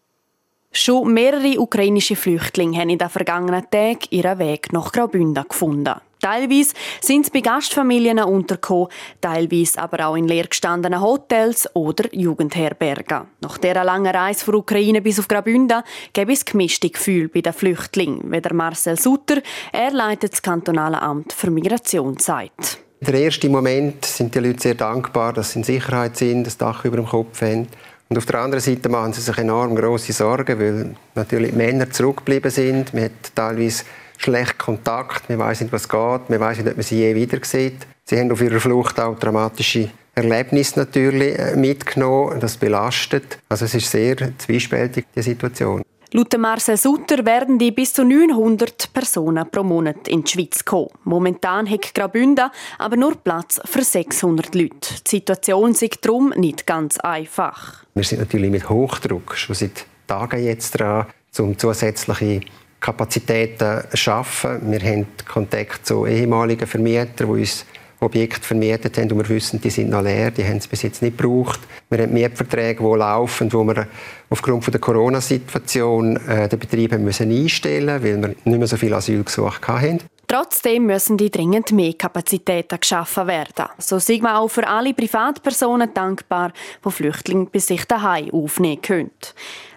Schon 0.70 1.12
mehrere 1.12 1.58
ukrainische 1.58 2.14
Flüchtlinge 2.14 2.78
haben 2.78 2.90
in 2.90 2.98
den 2.98 3.08
vergangenen 3.08 3.68
Tagen 3.68 4.06
ihren 4.10 4.38
Weg 4.38 4.72
nach 4.72 4.92
Graubünden 4.92 5.44
gefunden. 5.48 5.96
Teilweise 6.20 6.74
sind 7.00 7.26
sie 7.26 7.30
bei 7.32 7.40
Gastfamilien 7.40 8.18
untergekommen, 8.20 8.88
teilweise 9.20 9.80
aber 9.80 10.06
auch 10.06 10.16
in 10.16 10.28
leergestandenen 10.28 11.00
Hotels 11.00 11.68
oder 11.74 12.04
Jugendherbergen. 12.14 13.22
Nach 13.40 13.56
dieser 13.56 13.84
langen 13.84 14.14
Reise 14.14 14.44
von 14.44 14.56
Ukraine 14.56 15.00
bis 15.00 15.18
auf 15.18 15.28
Graubünden 15.28 15.82
gäbe 16.12 16.32
es 16.32 16.44
gemischte 16.44 16.90
Gefühle 16.90 17.28
bei 17.28 17.40
den 17.40 17.54
Flüchtlingen, 17.54 18.30
wie 18.30 18.40
der 18.40 18.52
Marcel 18.52 18.98
Sutter, 18.98 19.40
er 19.72 19.92
leitet 19.92 20.32
das 20.32 20.42
kantonale 20.42 21.00
Amt 21.00 21.32
für 21.32 21.50
Migration, 21.50 22.18
sagt. 22.18 22.78
Der 23.00 23.14
ersten 23.14 23.50
Moment 23.50 24.04
sind 24.04 24.34
die 24.34 24.40
Leute 24.40 24.60
sehr 24.60 24.74
dankbar, 24.74 25.32
dass 25.32 25.52
sie 25.52 25.60
in 25.60 25.64
Sicherheit 25.64 26.18
sind, 26.18 26.46
das 26.46 26.58
Dach 26.58 26.84
über 26.84 26.98
dem 26.98 27.06
Kopf 27.06 27.40
haben. 27.40 27.66
Und 28.10 28.18
auf 28.18 28.26
der 28.26 28.40
anderen 28.40 28.60
Seite 28.60 28.90
machen 28.90 29.14
sie 29.14 29.22
sich 29.22 29.38
enorm 29.38 29.74
große 29.74 30.12
Sorgen, 30.12 30.58
weil 30.58 30.96
natürlich 31.14 31.52
Männer 31.52 31.90
zurückgeblieben 31.90 32.50
sind. 32.50 32.92
Man 32.92 33.04
hat 33.04 33.34
teilweise 33.34 33.84
schlecht 34.20 34.58
Kontakt, 34.58 35.28
man 35.28 35.38
weiß 35.38 35.62
nicht, 35.62 35.72
was 35.72 35.88
geht, 35.88 36.30
man 36.30 36.40
weiß 36.40 36.58
nicht, 36.58 36.68
ob 36.68 36.76
man 36.76 36.82
sie 36.82 36.98
je 36.98 37.14
wieder 37.14 37.38
sieht. 37.42 37.86
Sie 38.04 38.18
haben 38.18 38.30
auf 38.30 38.42
ihrer 38.42 38.60
Flucht 38.60 39.00
auch 39.00 39.18
dramatische 39.18 39.90
Erlebnisse 40.14 40.80
natürlich 40.80 41.38
äh, 41.38 41.56
mitgenommen. 41.56 42.40
Das 42.40 42.56
belastet. 42.56 43.38
Also 43.48 43.64
es 43.64 43.74
ist 43.74 43.90
sehr 43.90 44.16
zwiespältig, 44.38 45.06
die 45.14 45.22
Situation. 45.22 45.82
Laut 46.12 46.36
Marcel 46.36 46.76
Sutter 46.76 47.24
werden 47.24 47.56
die 47.56 47.70
bis 47.70 47.92
zu 47.92 48.04
900 48.04 48.92
Personen 48.92 49.48
pro 49.48 49.62
Monat 49.62 50.08
in 50.08 50.24
die 50.24 50.30
Schweiz 50.30 50.64
kommen. 50.64 50.88
Momentan 51.04 51.70
hat 51.70 51.94
Graubünden 51.94 52.50
aber 52.78 52.96
nur 52.96 53.14
Platz 53.14 53.60
für 53.64 53.84
600 53.84 54.52
Leute. 54.56 54.94
Die 55.06 55.08
Situation 55.08 55.70
ist 55.70 55.98
darum 56.02 56.30
nicht 56.30 56.66
ganz 56.66 56.98
einfach. 56.98 57.84
Wir 57.94 58.02
sind 58.02 58.18
natürlich 58.18 58.50
mit 58.50 58.68
Hochdruck 58.68 59.36
schon 59.36 59.54
seit 59.54 59.86
Tagen 60.08 60.42
jetzt 60.42 60.80
dran, 60.80 61.06
um 61.38 61.56
zusätzliche 61.56 62.40
Kapazitäten 62.80 63.82
schaffen. 63.94 64.70
Wir 64.70 64.80
haben 64.80 65.06
Kontakt 65.28 65.86
zu 65.86 66.06
ehemaligen 66.06 66.66
Vermietern, 66.66 67.26
die 67.26 67.40
uns 67.42 67.66
Objekte 68.00 68.40
vermietet 68.40 68.96
haben 68.96 69.12
und 69.12 69.18
wir 69.18 69.28
wissen, 69.28 69.60
die 69.60 69.68
sind 69.68 69.90
noch 69.90 70.02
leer, 70.02 70.30
die 70.30 70.44
haben 70.44 70.56
es 70.56 70.66
bis 70.66 70.82
jetzt 70.82 71.02
nicht 71.02 71.18
gebraucht. 71.18 71.60
Wir 71.90 71.98
haben 71.98 72.14
Mietverträge, 72.14 72.82
die 72.82 72.98
laufen, 72.98 73.52
wo 73.52 73.62
wir 73.64 73.86
aufgrund 74.30 74.66
der 74.72 74.80
Corona-Situation 74.80 76.16
äh, 76.26 76.48
den 76.48 76.58
Betrieb 76.58 76.92
einstellen 76.94 77.42
mussten, 77.42 77.86
weil 77.86 78.02
wir 78.22 78.28
nicht 78.28 78.58
mehr 78.58 78.66
so 78.66 78.78
viele 78.78 78.96
Asylgesuche 78.96 79.68
hatten. 79.68 79.98
Trotzdem 80.30 80.86
müssen 80.86 81.16
die 81.16 81.28
dringend 81.28 81.72
mehr 81.72 81.92
Kapazitäten 81.94 82.78
geschaffen 82.78 83.26
werden. 83.26 83.66
So 83.78 83.98
sind 83.98 84.22
wir 84.22 84.38
auch 84.38 84.46
für 84.46 84.64
alle 84.64 84.94
Privatpersonen 84.94 85.92
dankbar, 85.92 86.52
die 86.84 86.90
Flüchtlinge 86.92 87.46
bei 87.46 87.58
sich 87.58 87.84
daheim 87.84 88.30
aufnehmen 88.30 88.80
können. 88.80 89.10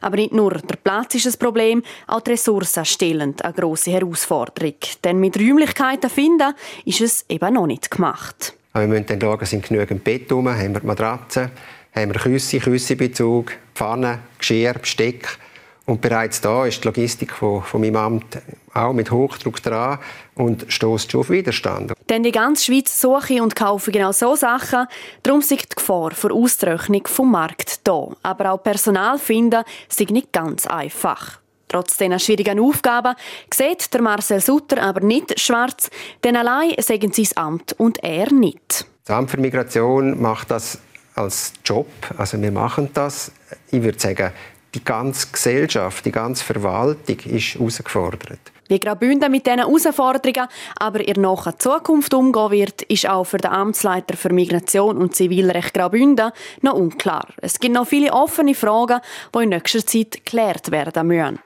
Aber 0.02 0.18
nicht 0.18 0.32
nur 0.32 0.52
der 0.52 0.76
Platz 0.76 1.16
ist 1.16 1.26
ein 1.26 1.40
Problem, 1.40 1.82
auch 2.06 2.22
die 2.22 2.34
Ressourcen 2.34 2.86
stellen 2.86 3.34
eine 3.42 3.54
grosse 3.54 3.94
Herausforderung. 3.94 4.76
Denn 5.04 5.20
mit 5.20 5.40
Räumlichkeiten 5.40 6.12
finden 6.12 6.54
ist 6.86 7.02
es 7.02 7.26
eben 7.30 7.52
noch 7.52 7.66
nicht 7.66 7.90
gemacht. 7.90 8.54
wir 8.74 8.88
müssen 8.88 9.08
dann 9.08 9.22
schauen, 9.22 9.46
sind 9.48 9.68
genügend 9.68 10.04
Bett 10.04 10.32
rum, 10.32 10.48
haben 10.48 10.76
wir 10.76 10.84
Matratzen, 10.84 11.50
haben 11.96 12.14
wir 12.14 12.22
Küsse, 12.22 12.60
Küssebezug, 12.60 13.54
Pfannen, 13.74 14.20
Geschirr, 14.38 14.74
Besteck. 14.74 15.40
Und 15.86 16.00
bereits 16.00 16.40
da 16.40 16.66
ist 16.66 16.84
die 16.84 16.88
Logistik 16.88 17.34
von, 17.34 17.62
von 17.62 17.82
meinem 17.82 17.98
Amt 17.98 18.42
auch 18.74 18.94
mit 18.94 19.12
Hochdruck 19.12 19.62
dran 19.62 20.00
und 20.36 20.66
stößt 20.70 21.12
schon 21.12 21.22
auf 21.22 21.30
Widerstand. 21.30 21.94
Denn 22.10 22.24
die 22.24 22.32
ganze 22.32 22.64
Schweiz 22.64 23.02
suche 23.02 23.44
und 23.44 23.56
kaufe 23.56 23.92
genau 23.92 24.14
so 24.14 24.36
Sachen. 24.36 24.88
Darum 25.24 25.42
ist 25.42 25.52
die 25.52 25.58
Gefahr 25.58 26.12
für 26.12 26.32
Austrocknung 26.32 27.06
vom 27.08 27.32
Markt 27.32 27.86
da. 27.86 28.08
Aber 28.24 28.54
auch 28.54 28.64
Personal 28.64 29.20
finden 29.20 29.64
ist 29.90 30.00
nicht 30.10 30.32
ganz 30.32 30.68
einfach. 30.68 31.40
Trotz 31.68 31.98
dieser 31.98 32.20
schwierigen 32.20 32.60
Aufgaben 32.60 33.16
sieht 33.54 33.94
der 33.94 34.02
Marcel 34.02 34.40
Sutter 34.40 34.82
aber 34.82 35.02
nicht 35.02 35.40
schwarz, 35.40 35.90
denn 36.24 36.36
allein 36.36 36.76
sagen 36.78 37.12
sie 37.12 37.24
das 37.24 37.36
Amt 37.36 37.74
und 37.80 38.04
er 38.04 38.32
nicht. 38.32 38.86
Das 39.06 39.18
Amt 39.18 39.32
für 39.32 39.40
Migration 39.40 40.22
macht 40.22 40.52
das 40.52 40.80
als 41.16 41.54
Job. 41.66 41.88
Also 42.18 42.40
wir 42.40 42.52
machen 42.52 42.90
das. 42.94 43.32
Ich 43.72 43.82
würde 43.82 44.00
sagen, 44.00 44.32
die 44.74 44.84
ganze 44.84 45.28
Gesellschaft, 45.32 46.06
die 46.06 46.12
ganze 46.12 46.44
Verwaltung 46.44 47.20
ist 47.26 47.56
herausgefordert. 47.56 48.40
Wie 48.70 48.80
Graubünden 48.80 49.30
mit 49.30 49.46
diesen 49.46 49.60
Herausforderungen 49.60 50.48
aber 50.78 51.06
in 51.06 51.22
der 51.22 51.60
Zukunft 51.60 52.14
umgehen 52.14 52.52
wird, 52.52 52.82
ist 52.84 53.08
auch 53.08 53.26
für 53.26 53.38
den 53.38 53.52
Amtsleiter 53.52 54.16
für 54.16 54.32
Migration 54.32 54.98
und 54.98 55.16
Zivilrecht 55.16 55.74
Graubünden 55.74 56.32
noch 56.62 56.74
unklar. 56.74 57.28
Es 57.38 57.60
gibt 57.60 57.76
noch 57.76 57.86
viele 57.86 58.14
offene 58.14 58.56
Fragen, 58.56 59.02
die 59.36 59.44
in 59.44 59.50
nächster 59.50 59.86
Zeit 59.86 60.12
geklärt 60.14 60.72
werden 60.72 61.08
müssen. 61.08 61.40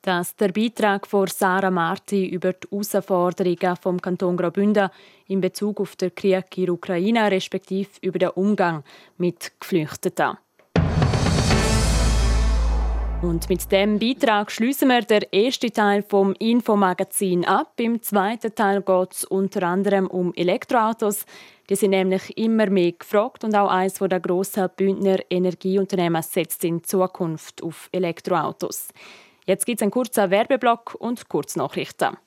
Das 0.00 0.28
ist 0.28 0.40
der 0.40 0.52
Beitrag 0.52 1.06
von 1.06 1.26
Sarah 1.26 1.70
Marti 1.70 2.26
über 2.26 2.52
die 2.52 2.68
Herausforderungen 2.70 3.76
vom 3.80 4.00
Kanton 4.00 4.36
Graubünden 4.36 4.90
in 5.28 5.40
Bezug 5.40 5.80
auf 5.80 5.96
den 5.96 6.14
Krieg 6.14 6.44
in 6.56 6.66
der 6.66 6.74
Ukraine 6.74 7.30
respektive 7.30 7.88
über 8.02 8.18
den 8.18 8.28
Umgang 8.30 8.84
mit 9.16 9.52
Geflüchteten. 9.58 10.36
Und 13.24 13.48
mit 13.48 13.72
dem 13.72 13.98
Beitrag 13.98 14.50
schließen 14.50 14.88
wir 14.88 15.00
den 15.00 15.22
ersten 15.32 15.72
Teil 15.72 16.02
vom 16.02 16.34
Infomagazin 16.34 17.46
ab. 17.46 17.72
Im 17.78 18.02
zweiten 18.02 18.54
Teil 18.54 18.82
geht 18.82 19.12
es 19.12 19.24
unter 19.24 19.62
anderem 19.62 20.08
um 20.08 20.34
Elektroautos. 20.34 21.24
Die 21.70 21.74
sind 21.74 21.92
nämlich 21.92 22.36
immer 22.36 22.68
mehr 22.68 22.92
gefragt 22.92 23.42
und 23.42 23.54
auch 23.54 23.70
eines 23.70 23.94
der 23.94 24.20
grossen 24.20 24.68
Bündner 24.76 25.20
Energieunternehmen 25.30 26.20
setzt 26.20 26.64
in 26.64 26.84
Zukunft 26.84 27.62
auf 27.62 27.88
Elektroautos. 27.92 28.88
Jetzt 29.46 29.64
gibt 29.64 29.80
es 29.80 29.82
einen 29.82 29.90
kurzen 29.90 30.30
Werbeblock 30.30 30.94
und 30.98 31.26
Kurznachrichten. 31.26 32.18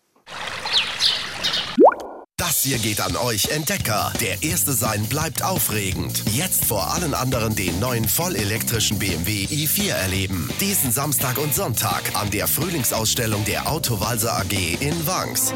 Das 2.40 2.62
hier 2.62 2.78
geht 2.78 3.02
an 3.02 3.16
euch 3.16 3.50
Entdecker. 3.50 4.14
Der 4.22 4.44
erste 4.44 4.72
sein 4.72 5.04
bleibt 5.08 5.42
aufregend. 5.42 6.24
Jetzt 6.30 6.66
vor 6.66 6.94
allen 6.94 7.16
anderen 7.16 7.56
den 7.56 7.80
neuen 7.80 8.08
vollelektrischen 8.08 9.00
BMW 9.00 9.46
i4 9.46 9.92
erleben. 9.92 10.48
Diesen 10.62 10.92
Samstag 10.92 11.40
und 11.40 11.56
Sonntag 11.56 12.16
an 12.16 12.30
der 12.30 12.48
Frühlingsausstellung 12.48 13.44
der 13.46 13.68
Autowalser 13.68 14.38
AG 14.38 14.54
in 14.80 15.08
Wangs. 15.08 15.52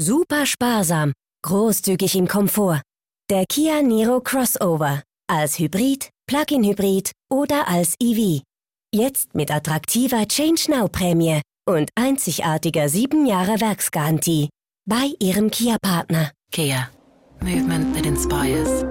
Super 0.00 0.46
sparsam, 0.46 1.12
großzügig 1.42 2.16
im 2.16 2.26
Komfort. 2.26 2.82
Der 3.30 3.44
Kia 3.48 3.82
Niro 3.82 4.20
Crossover. 4.20 5.04
Als 5.28 5.60
Hybrid, 5.60 6.10
Plug-in-Hybrid 6.26 7.12
oder 7.32 7.68
als 7.68 7.94
EV. 8.02 8.42
Jetzt 8.92 9.36
mit 9.36 9.52
attraktiver 9.52 10.26
Change 10.26 10.72
Now 10.72 10.88
Prämie 10.88 11.40
und 11.68 11.88
einzigartiger 11.94 12.88
7 12.88 13.26
Jahre 13.26 13.60
Werksgarantie 13.60 14.48
bei 14.90 15.12
Ihrem 15.20 15.52
Kia-Partner. 15.52 16.32
Kia. 16.50 16.88
Movement 17.40 17.94
that 17.94 18.04
inspires. 18.04 18.84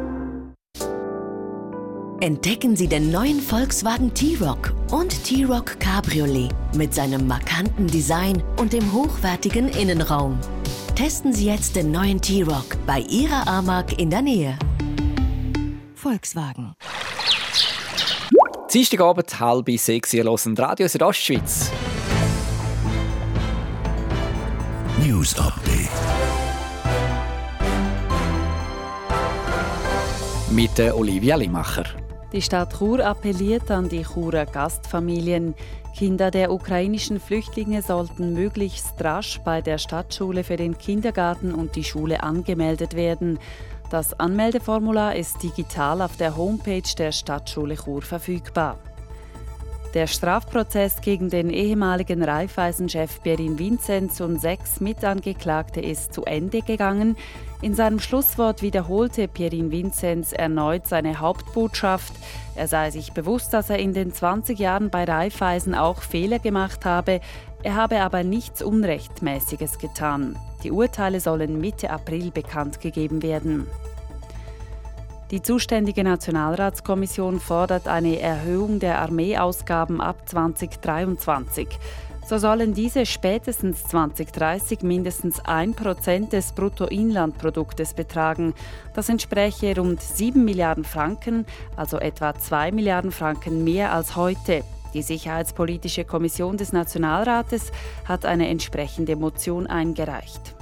Entdecken 2.21 2.77
Sie 2.77 2.87
den 2.87 3.11
neuen 3.11 3.41
Volkswagen 3.41 4.13
T-Rock 4.13 4.73
und 4.91 5.23
T-Rock 5.25 5.77
Cabriolet 5.81 6.51
mit 6.73 6.93
seinem 6.93 7.27
markanten 7.27 7.87
Design 7.87 8.41
und 8.57 8.71
dem 8.71 8.93
hochwertigen 8.93 9.67
Innenraum. 9.67 10.39
Testen 10.95 11.33
Sie 11.33 11.47
jetzt 11.47 11.75
den 11.75 11.91
neuen 11.91 12.21
T-Rock 12.21 12.77
bei 12.87 13.01
Ihrer 13.01 13.45
Amag 13.45 13.99
in 13.99 14.09
der 14.09 14.21
Nähe. 14.21 14.57
Volkswagen. 15.95 16.75
Dienstagabend 18.73 19.37
halb 19.37 19.69
sechs, 19.77 20.13
ihr 20.13 20.23
hört 20.23 20.59
Radio 20.59 20.87
Südostschweiz. 20.87 21.69
News 25.05 25.33
Update. 25.39 25.89
Mit 30.51 30.77
der 30.77 30.97
Olivia 30.97 31.37
Limacher. 31.37 31.85
Die 32.33 32.41
Stadt 32.41 32.77
Chur 32.77 33.05
appelliert 33.05 33.71
an 33.71 33.87
die 33.87 34.03
Churer 34.03 34.45
Gastfamilien. 34.45 35.55
Kinder 35.95 36.31
der 36.31 36.51
ukrainischen 36.51 37.21
Flüchtlinge 37.21 37.81
sollten 37.81 38.33
möglichst 38.33 39.01
rasch 39.01 39.39
bei 39.45 39.61
der 39.61 39.77
Stadtschule 39.77 40.43
für 40.43 40.57
den 40.57 40.77
Kindergarten 40.77 41.53
und 41.53 41.77
die 41.77 41.85
Schule 41.85 42.21
angemeldet 42.21 42.93
werden. 42.93 43.39
Das 43.89 44.19
Anmeldeformular 44.19 45.15
ist 45.15 45.41
digital 45.41 46.01
auf 46.01 46.17
der 46.17 46.35
Homepage 46.35 46.93
der 46.97 47.13
Stadtschule 47.13 47.75
Chur 47.75 48.01
verfügbar. 48.01 48.77
Der 49.95 50.05
Strafprozess 50.05 51.01
gegen 51.01 51.29
den 51.29 51.49
ehemaligen 51.49 52.21
Raiffeisenchef 52.21 53.21
Berin 53.21 53.57
Vinzenz 53.57 54.21
und 54.21 54.39
sechs 54.39 54.79
Mitangeklagte 54.79 55.81
ist 55.81 56.13
zu 56.13 56.25
Ende 56.25 56.61
gegangen. 56.61 57.17
In 57.63 57.73
seinem 57.73 57.99
Schlusswort 57.99 58.61
wiederholte 58.61 59.27
Pierin 59.27 59.71
Vinzenz 59.71 60.31
erneut 60.31 60.85
seine 60.85 61.19
Hauptbotschaft. 61.19 62.13
Er 62.55 62.67
sei 62.67 62.91
sich 62.91 63.13
bewusst, 63.13 63.51
dass 63.51 63.71
er 63.71 63.79
in 63.79 63.93
den 63.93 64.13
20 64.13 64.59
Jahren 64.59 64.91
bei 64.91 65.05
Raiffeisen 65.05 65.73
auch 65.73 66.03
Fehler 66.03 66.37
gemacht 66.37 66.85
habe. 66.85 67.19
Er 67.63 67.73
habe 67.73 68.01
aber 68.01 68.23
nichts 68.23 68.61
Unrechtmäßiges 68.61 69.79
getan. 69.79 70.37
Die 70.63 70.71
Urteile 70.71 71.19
sollen 71.19 71.59
Mitte 71.59 71.89
April 71.89 72.29
bekannt 72.29 72.79
gegeben 72.79 73.23
werden. 73.23 73.65
Die 75.31 75.43
zuständige 75.43 76.03
Nationalratskommission 76.03 77.39
fordert 77.39 77.87
eine 77.87 78.19
Erhöhung 78.19 78.79
der 78.79 78.99
Armeeausgaben 78.99 80.01
ab 80.01 80.27
2023. 80.27 81.67
So 82.27 82.39
sollen 82.39 82.73
diese 82.73 83.05
spätestens 83.05 83.83
2030 83.83 84.81
mindestens 84.81 85.39
1% 85.43 86.29
des 86.29 86.53
Bruttoinlandproduktes 86.53 87.93
betragen. 87.93 88.55
Das 88.95 89.09
entspräche 89.09 89.75
rund 89.75 90.01
7 90.01 90.43
Milliarden 90.43 90.83
Franken, 90.83 91.45
also 91.75 91.99
etwa 91.99 92.33
2 92.33 92.71
Milliarden 92.71 93.11
Franken 93.11 93.63
mehr 93.63 93.93
als 93.93 94.15
heute. 94.15 94.63
Die 94.95 95.03
Sicherheitspolitische 95.03 96.05
Kommission 96.05 96.57
des 96.57 96.73
Nationalrates 96.73 97.71
hat 98.05 98.25
eine 98.25 98.47
entsprechende 98.47 99.15
Motion 99.15 99.67
eingereicht. 99.67 100.55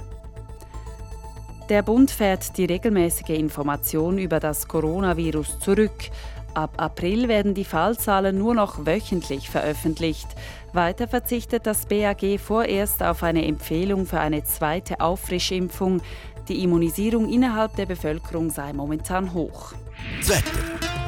Der 1.68 1.82
Bund 1.82 2.10
fährt 2.10 2.56
die 2.56 2.64
regelmäßige 2.64 3.28
Information 3.28 4.16
über 4.16 4.40
das 4.40 4.68
Coronavirus 4.68 5.58
zurück. 5.58 6.10
Ab 6.54 6.72
April 6.78 7.28
werden 7.28 7.52
die 7.52 7.66
Fallzahlen 7.66 8.38
nur 8.38 8.54
noch 8.54 8.86
wöchentlich 8.86 9.50
veröffentlicht. 9.50 10.28
Weiter 10.72 11.06
verzichtet 11.08 11.66
das 11.66 11.84
BAG 11.84 12.40
vorerst 12.40 13.02
auf 13.02 13.22
eine 13.22 13.44
Empfehlung 13.44 14.06
für 14.06 14.18
eine 14.18 14.44
zweite 14.44 15.00
Auffrischimpfung. 15.00 16.00
Die 16.48 16.62
Immunisierung 16.64 17.30
innerhalb 17.30 17.76
der 17.76 17.84
Bevölkerung 17.84 18.48
sei 18.48 18.72
momentan 18.72 19.34
hoch. 19.34 19.74
Wetter. 20.22 21.07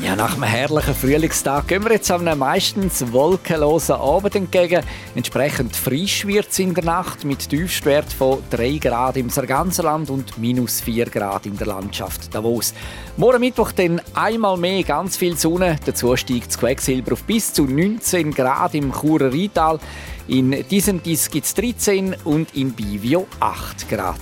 ja, 0.00 0.14
nach 0.14 0.34
einem 0.34 0.44
herrlichen 0.44 0.94
Frühlingstag 0.94 1.66
gehen 1.66 1.82
wir 1.84 1.92
jetzt 1.92 2.10
einem 2.10 2.38
meistens 2.38 3.12
wolkenlosen 3.12 3.96
Abend 3.96 4.34
entgegen. 4.36 4.84
Entsprechend 5.14 5.74
frisch 5.74 6.26
wird 6.26 6.50
es 6.50 6.58
in 6.60 6.72
der 6.72 6.84
Nacht 6.84 7.24
mit 7.24 7.48
Tiefstwert 7.48 8.12
von 8.12 8.42
3 8.50 8.78
Grad 8.78 9.16
im 9.16 9.28
Sarganserland 9.28 10.08
und 10.10 10.38
minus 10.38 10.80
4 10.80 11.06
Grad 11.06 11.46
in 11.46 11.56
der 11.56 11.66
Landschaft 11.66 12.32
Davos. 12.32 12.74
Morgen 13.16 13.40
Mittwoch 13.40 13.72
dann 13.72 14.00
einmal 14.14 14.56
mehr 14.56 14.84
ganz 14.84 15.16
viel 15.16 15.36
Sonne. 15.36 15.76
Dazu 15.84 16.16
steigt 16.16 16.48
das 16.48 16.58
Quecksilber 16.58 17.14
auf 17.14 17.24
bis 17.24 17.52
zu 17.52 17.64
19 17.64 18.32
Grad 18.32 18.74
im 18.74 18.92
Churer 18.92 19.32
Rheintal. 19.32 19.80
In 20.28 20.64
diesem 20.68 21.02
Disk 21.02 21.32
gibt 21.32 21.46
es 21.46 21.54
13 21.54 22.14
und 22.24 22.54
in 22.54 22.72
Bivio 22.72 23.26
8 23.40 23.88
Grad. 23.88 24.16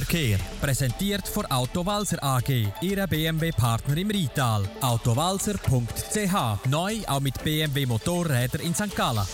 Verkehr. 0.00 0.38
Präsentiert 0.62 1.28
von 1.28 1.44
Autowalzer 1.46 2.22
AG, 2.22 2.68
Ihrer 2.80 3.06
BMW-Partner 3.06 3.98
im 3.98 4.10
Rital. 4.10 4.62
Autowalzer.ch. 4.80 6.66
Neu 6.70 6.94
auch 7.06 7.20
mit 7.20 7.44
BMW 7.44 7.84
Motorräder 7.84 8.60
in 8.60 8.74
St. 8.74 8.96
Gallen. 8.96 9.26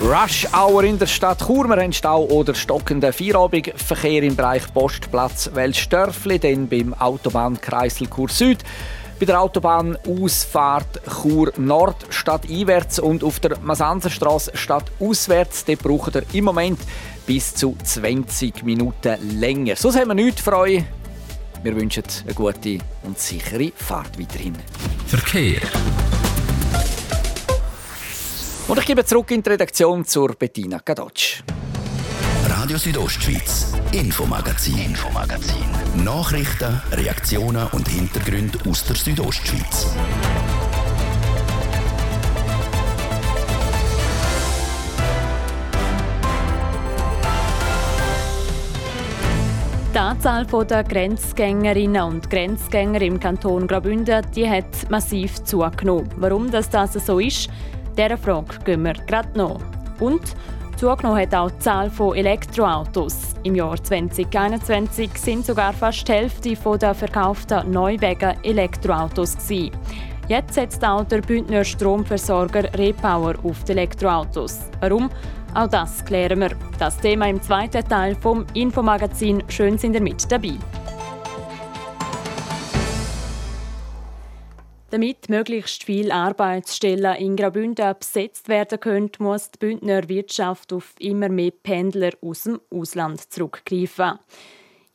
Rush 0.00 0.48
Hour 0.52 0.82
in 0.82 0.98
der 0.98 1.06
Stadt 1.06 1.46
Chur. 1.46 1.68
Wir 1.68 1.76
haben 1.76 1.92
Stau 1.92 2.24
oder 2.24 2.56
stockenden 2.56 3.12
Feierabendverkehr 3.12 4.24
im 4.24 4.34
Bereich 4.34 4.64
Postplatz 4.74 5.48
Welsdörfli, 5.54 6.40
dann 6.40 6.68
beim 6.68 6.92
Autobahnkreisel 6.94 8.08
Chur 8.10 8.28
Süd 8.28 8.64
bei 9.18 9.26
der 9.26 9.40
Autobahnausfahrt 9.40 11.00
Chur 11.22 11.52
Nord 11.56 12.06
stadteinwärts 12.10 12.98
und 12.98 13.22
auf 13.22 13.40
der 13.40 13.58
Masanserstraße 13.60 14.52
stadtauswärts. 14.54 15.64
Dort 15.64 15.82
braucht 15.82 16.16
ihr 16.16 16.24
im 16.32 16.44
Moment 16.44 16.80
bis 17.26 17.54
zu 17.54 17.76
20 17.82 18.64
Minuten 18.64 19.38
länger. 19.38 19.76
Sonst 19.76 19.98
haben 19.98 20.08
wir 20.08 20.14
nichts 20.14 20.40
für 20.40 20.56
euch. 20.56 20.84
Wir 21.62 21.76
wünschen 21.76 22.04
eine 22.24 22.34
gute 22.34 22.78
und 23.04 23.18
sichere 23.18 23.72
Fahrt 23.74 24.18
weiterhin. 24.20 24.54
Verkehr. 25.06 25.60
Und 28.66 28.78
ich 28.78 28.86
gebe 28.86 29.04
zurück 29.04 29.30
in 29.30 29.42
die 29.42 29.50
Redaktion 29.50 30.04
zur 30.04 30.34
Bettina 30.34 30.80
Gadotsch. 30.84 31.42
Radio 32.64 32.78
Südostschweiz, 32.78 33.74
Infomagazin, 33.92 34.78
Infomagazin. 34.78 35.66
Nachrichten, 36.02 36.80
Reaktionen 36.92 37.66
und 37.72 37.86
Hintergründe 37.86 38.58
aus 38.66 38.86
der 38.86 38.96
Südostschweiz. 38.96 39.94
Die 49.92 49.98
Anzahl 49.98 50.46
der 50.46 50.84
Grenzgängerinnen 50.84 52.02
und 52.02 52.30
Grenzgänger 52.30 53.02
im 53.02 53.20
Kanton 53.20 53.66
Graubünden 53.66 54.24
die 54.34 54.48
hat 54.48 54.90
massiv 54.90 55.44
zugenommen. 55.44 56.08
Warum 56.16 56.50
das, 56.50 56.70
so 57.04 57.18
ist, 57.18 57.50
dieser 57.94 58.16
Frage 58.16 58.58
gehen 58.64 58.84
wir 58.84 58.94
gerade 58.94 59.36
noch. 59.36 59.60
Und 60.00 60.34
zugenommen 60.84 61.22
hat 61.22 61.34
auch 61.34 61.50
die 61.50 61.58
Zahl 61.60 61.88
von 61.88 62.14
Elektroautos. 62.14 63.34
Im 63.42 63.54
Jahr 63.54 63.82
2021 63.82 65.10
sind 65.16 65.46
sogar 65.46 65.72
fast 65.72 66.06
die 66.06 66.12
Hälfte 66.12 66.54
der 66.54 66.94
verkauften 66.94 67.70
Neuwagen 67.70 68.36
Elektroautos. 68.42 69.34
Gewesen. 69.34 69.70
Jetzt 70.28 70.52
setzt 70.54 70.84
auch 70.84 71.04
der 71.04 71.22
Bündner 71.22 71.64
Stromversorger 71.64 72.64
Repower 72.74 73.34
auf 73.44 73.64
die 73.64 73.72
Elektroautos. 73.72 74.58
Warum? 74.80 75.08
Auch 75.54 75.68
das 75.68 76.04
klären 76.04 76.40
wir. 76.40 76.50
Das 76.78 76.98
Thema 76.98 77.30
im 77.30 77.40
zweiten 77.40 77.88
Teil 77.88 78.14
vom 78.16 78.44
Infomagazin. 78.52 79.42
Schön 79.48 79.78
sind 79.78 79.94
ihr 79.94 80.02
mit 80.02 80.30
dabei. 80.30 80.58
Damit 84.94 85.28
möglichst 85.28 85.82
viele 85.82 86.14
Arbeitsstellen 86.14 87.16
in 87.16 87.34
Graubünden 87.34 87.96
besetzt 87.98 88.48
werden 88.48 88.78
können, 88.78 89.10
muss 89.18 89.50
die 89.50 89.58
Bündner 89.58 90.08
Wirtschaft 90.08 90.72
auf 90.72 90.94
immer 91.00 91.28
mehr 91.28 91.50
Pendler 91.50 92.12
aus 92.22 92.44
dem 92.44 92.60
Ausland 92.70 93.20
zurückgreifen. 93.32 94.20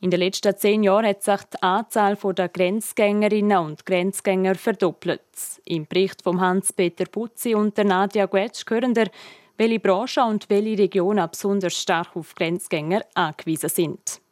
In 0.00 0.10
den 0.10 0.20
letzten 0.20 0.56
zehn 0.56 0.84
Jahren 0.84 1.04
hat 1.04 1.22
sich 1.22 1.42
die 1.52 1.62
Anzahl 1.62 2.16
der 2.16 2.48
Grenzgängerinnen 2.48 3.58
und 3.58 3.84
Grenzgänger 3.84 4.54
verdoppelt. 4.54 5.20
Im 5.66 5.84
Bericht 5.84 6.22
von 6.22 6.40
Hans-Peter 6.40 7.04
Putzi 7.04 7.54
und 7.54 7.76
der 7.76 7.84
Nadia 7.84 8.24
Guetsch 8.24 8.64
hören 8.70 8.96
wir, 8.96 9.10
welche 9.58 9.80
Branchen 9.80 10.30
und 10.30 10.48
welche 10.48 10.78
Regionen 10.78 11.28
besonders 11.30 11.76
stark 11.76 12.16
auf 12.16 12.34
Grenzgänger 12.34 13.04
angewiesen 13.12 13.68
sind. 13.68 14.22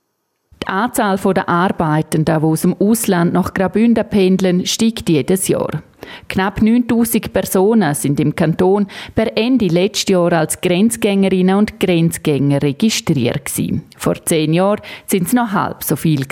Die 0.62 0.68
Anzahl 0.68 1.18
der 1.18 1.48
Arbeitenden, 1.48 2.40
die 2.40 2.46
aus 2.46 2.62
dem 2.62 2.74
Ausland 2.78 3.32
nach 3.32 3.54
Graubünden 3.54 4.08
pendeln, 4.08 4.66
steigt 4.66 5.08
jedes 5.08 5.48
Jahr. 5.48 5.82
Knapp 6.28 6.62
9000 6.62 7.32
Personen 7.32 7.94
sind 7.94 8.20
im 8.20 8.34
Kanton 8.34 8.86
per 9.14 9.36
Ende 9.36 9.66
letzten 9.66 10.12
Jahr 10.12 10.32
als 10.32 10.60
Grenzgängerinnen 10.60 11.56
und 11.56 11.80
Grenzgänger 11.80 12.62
registriert. 12.62 13.50
Vor 13.96 14.14
zehn 14.24 14.52
Jahren 14.52 14.80
sind 15.06 15.26
es 15.26 15.32
noch 15.32 15.52
halb 15.52 15.82
so 15.82 15.96
viel. 15.96 16.24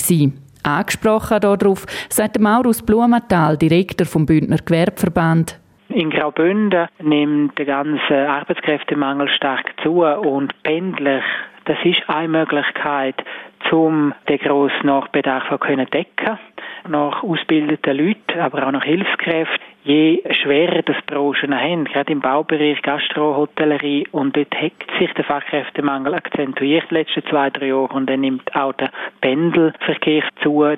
Angesprochen 0.62 1.40
darauf 1.40 1.86
sagt 2.08 2.40
Maurus 2.40 2.82
Blumenthal, 2.82 3.56
Direktor 3.56 4.06
vom 4.06 4.26
Bündner 4.26 4.58
Gewerbeverband, 4.64 5.60
in 5.88 6.10
Graubünden 6.10 6.88
nimmt 7.00 7.56
der 7.58 7.64
ganze 7.64 8.28
Arbeitskräftemangel 8.28 9.28
stark 9.28 9.72
zu 9.82 10.04
und 10.04 10.52
pendlich, 10.64 11.22
das 11.64 11.78
ist 11.84 12.02
eine 12.08 12.28
Möglichkeit, 12.28 13.14
um 13.72 14.14
den 14.28 14.38
grossen 14.38 14.86
Nachbedarf 14.86 15.48
zu 15.48 15.86
decken 15.86 16.38
nach 16.88 17.22
ausgebildeten 17.22 17.96
Leuten, 17.96 18.40
aber 18.40 18.66
auch 18.66 18.72
nach 18.72 18.84
Hilfskräften. 18.84 19.66
Je 19.84 20.22
schwerer 20.32 20.82
das 20.82 20.96
Branchen 21.06 21.54
haben, 21.54 21.84
gerade 21.84 22.12
im 22.12 22.20
Baubereich, 22.20 22.82
Gastro, 22.82 23.36
Hotellerie, 23.36 24.06
und 24.10 24.36
dort 24.36 24.54
hat 24.54 24.72
sich 24.98 25.12
der 25.14 25.24
Fachkräftemangel 25.24 26.14
akzentuiert 26.14 26.90
den 26.90 26.98
letzten 26.98 27.24
zwei, 27.26 27.50
drei 27.50 27.66
Jahren 27.66 27.90
und 27.92 28.10
dann 28.10 28.20
nimmt 28.20 28.54
auch 28.56 28.72
der 28.72 28.90
Pendelverkehr 29.20 30.24
zu. 30.42 30.76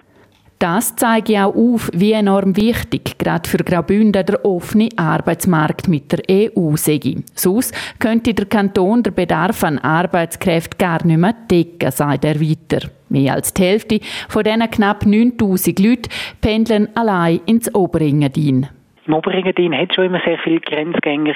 Das 0.58 0.96
zeigt 0.96 1.30
auch 1.30 1.54
auf, 1.54 1.88
wie 1.94 2.10
enorm 2.10 2.56
wichtig 2.56 3.16
gerade 3.18 3.48
für 3.48 3.58
Graubünden 3.58 4.26
der 4.26 4.44
offene 4.44 4.88
Arbeitsmarkt 4.96 5.86
mit 5.86 6.10
der 6.10 6.18
EU 6.28 6.74
sei. 6.74 7.22
Sonst 7.34 7.72
könnte 8.00 8.34
der 8.34 8.46
Kanton 8.46 9.04
den 9.04 9.14
Bedarf 9.14 9.62
an 9.62 9.78
Arbeitskräften 9.78 10.76
gar 10.76 11.06
nicht 11.06 11.18
mehr 11.18 11.36
decken, 11.48 11.92
sagt 11.92 12.24
er 12.24 12.40
weiter. 12.40 12.88
Mehr 13.08 13.34
als 13.34 13.54
die 13.54 13.62
Hälfte 13.62 14.00
von 14.28 14.42
diesen 14.42 14.68
knapp 14.68 15.06
9000 15.06 15.78
Leuten 15.78 16.10
pendeln 16.40 16.88
allein 16.96 17.40
ins 17.46 17.72
Oberengadin. 17.72 18.66
Im 19.06 19.14
Oberengadin 19.14 19.74
hat 19.78 19.94
schon 19.94 20.06
immer 20.06 20.20
sehr 20.24 20.38
viele 20.38 20.60
Grenzgänger. 20.60 21.34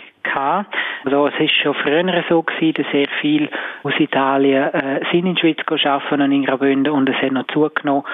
Also 1.04 1.28
es 1.28 1.34
ist 1.40 1.54
schon 1.62 1.74
früher 1.74 2.24
so 2.28 2.42
gewesen, 2.42 2.74
dass 2.74 2.92
sehr 2.92 3.08
viele 3.20 3.48
aus 3.82 3.92
Italien 3.98 4.72
äh, 4.72 5.00
sind 5.10 5.26
in 5.26 5.34
die 5.34 5.40
Schweiz 5.40 5.84
arbeiten 5.84 6.22
und 6.22 6.32
in 6.32 6.44
Graubünden 6.44 6.92
und 6.92 7.08
es 7.08 7.16
hat 7.16 7.32
noch 7.32 7.46
zugenommen. 7.48 8.04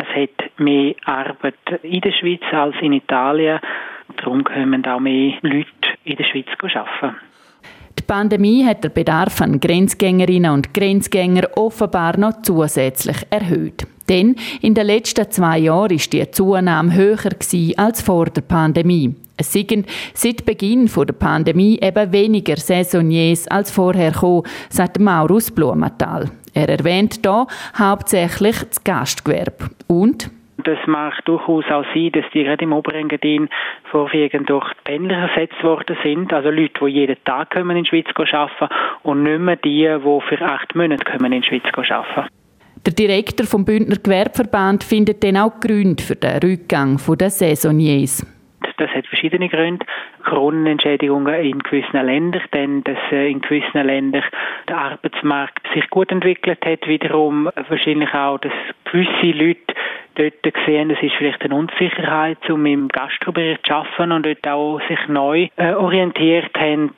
Es 0.00 0.06
hat 0.14 0.60
mehr 0.60 0.94
Arbeit 1.06 1.56
in 1.82 2.00
der 2.00 2.12
Schweiz 2.12 2.42
als 2.52 2.76
in 2.80 2.92
Italien. 2.92 3.58
Darum 4.16 4.44
kommen 4.44 4.86
auch 4.86 5.00
mehr 5.00 5.32
Leute 5.42 5.66
in 6.04 6.16
der 6.16 6.24
Schweiz 6.24 6.46
arbeiten. 6.60 7.16
Die 7.98 8.04
Pandemie 8.04 8.64
hat 8.64 8.84
den 8.84 8.92
Bedarf 8.92 9.40
an 9.40 9.58
Grenzgängerinnen 9.58 10.52
und 10.52 10.72
Grenzgängern 10.72 11.48
offenbar 11.56 12.16
noch 12.16 12.42
zusätzlich 12.42 13.16
erhöht. 13.30 13.88
Denn 14.08 14.36
in 14.62 14.74
den 14.74 14.86
letzten 14.86 15.28
zwei 15.32 15.58
Jahren 15.58 15.90
war 15.90 16.10
die 16.12 16.30
Zunahme 16.30 16.94
höher 16.94 17.18
als 17.76 18.00
vor 18.00 18.26
der 18.26 18.42
Pandemie. 18.42 19.16
Es 19.36 19.52
sind 19.52 19.86
seit 20.14 20.46
Beginn 20.46 20.86
der 20.86 21.12
Pandemie 21.12 21.78
eben 21.82 22.12
weniger 22.12 22.56
Saisoniers 22.56 23.48
als 23.48 23.72
vorher 23.72 24.12
gekommen, 24.12 24.44
sagt 24.70 25.00
Maurus 25.00 25.50
Blumenthal. 25.50 26.30
Er 26.58 26.68
erwähnt 26.68 27.20
hier 27.22 27.46
hauptsächlich 27.78 28.58
das 28.58 28.82
Gastgewerbe 28.82 29.70
und 29.86 30.28
das 30.64 30.78
mag 30.88 31.14
durchaus 31.24 31.64
auch 31.66 31.84
sein, 31.94 32.10
dass 32.10 32.24
die 32.34 32.42
gerade 32.42 32.64
im 32.64 32.72
Oberengadin 32.72 33.48
vorwiegend 33.92 34.50
durch 34.50 34.66
Pendler 34.82 35.28
ersetzt 35.28 35.62
worden 35.62 35.96
sind. 36.02 36.32
Also 36.32 36.50
Leute, 36.50 36.84
die 36.84 36.90
jeden 36.90 37.16
Tag 37.24 37.50
kommen 37.50 37.76
in 37.76 37.84
die 37.84 37.90
Schweiz 37.90 38.06
arbeiten 38.16 38.74
und 39.04 39.22
nicht 39.22 39.38
mehr 39.38 39.54
die, 39.54 39.86
die 39.86 40.20
für 40.28 40.44
acht 40.44 40.74
Monate 40.74 41.04
kommen 41.04 41.32
in 41.32 41.42
die 41.42 41.48
Schweiz 41.48 41.62
arbeiten. 41.90 42.28
Der 42.84 42.92
Direktor 42.92 43.46
vom 43.46 43.64
Bündner 43.64 43.98
Gewerbeverband 44.02 44.82
findet 44.82 45.22
dann 45.22 45.36
auch 45.36 45.60
Gründe 45.60 46.02
für 46.02 46.16
den 46.16 46.38
Rückgang 46.38 47.00
der 47.20 47.30
Saisoniers. 47.30 48.26
Das 48.78 48.90
hat 48.90 49.06
verschiedene 49.06 49.48
Gründe. 49.48 49.84
Kronenentschädigungen 50.24 51.34
in 51.34 51.58
gewissen 51.58 52.04
Ländern, 52.04 52.42
denn 52.54 52.84
dass 52.84 52.98
äh, 53.10 53.30
in 53.30 53.40
gewissen 53.40 53.84
Ländern 53.86 54.24
der 54.68 54.78
Arbeitsmarkt 54.78 55.66
sich 55.74 55.88
gut 55.90 56.10
entwickelt 56.10 56.64
hat, 56.64 56.86
wiederum 56.86 57.50
wahrscheinlich 57.68 58.12
auch, 58.14 58.38
dass 58.38 58.52
gewisse 58.84 59.36
Leute 59.36 59.74
dort 60.14 60.54
sehen, 60.66 60.90
es 60.90 61.02
ist 61.02 61.14
vielleicht 61.16 61.42
eine 61.42 61.54
Unsicherheit, 61.54 62.50
um 62.50 62.66
im 62.66 62.88
Gastrobereich 62.88 63.58
zu 63.62 63.74
arbeiten 63.74 64.12
und 64.12 64.26
dort 64.26 64.46
auch 64.48 64.80
sich 64.88 64.98
neu 65.08 65.48
äh, 65.56 65.72
orientiert 65.72 66.50
haben. 66.58 66.94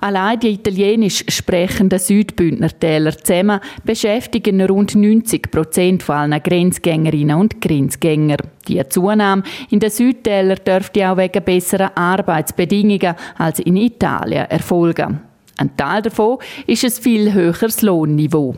Allein 0.00 0.38
die 0.38 0.50
italienisch 0.50 1.24
sprechenden 1.28 1.98
Südbündner 1.98 2.68
Täler 2.68 3.10
zusammen 3.10 3.60
beschäftigen 3.84 4.60
rund 4.62 4.94
90 4.94 5.50
Prozent 5.50 6.02
von 6.04 6.14
allen 6.14 6.40
Grenzgängerinnen 6.40 7.36
und 7.36 7.60
Grenzgänger. 7.60 8.36
Die 8.68 8.86
Zunahme 8.88 9.42
in 9.70 9.80
den 9.80 9.90
Südtälern 9.90 10.60
dürfte 10.64 11.10
auch 11.10 11.16
wegen 11.16 11.42
besserer 11.42 11.90
Arbeitsbedingungen 11.96 13.16
als 13.38 13.58
in 13.58 13.76
Italien 13.76 14.46
erfolgen. 14.48 15.20
Ein 15.58 15.76
Teil 15.76 16.02
davon 16.02 16.38
ist 16.68 16.84
ein 16.84 16.90
viel 16.90 17.32
höheres 17.32 17.82
Lohnniveau. 17.82 18.54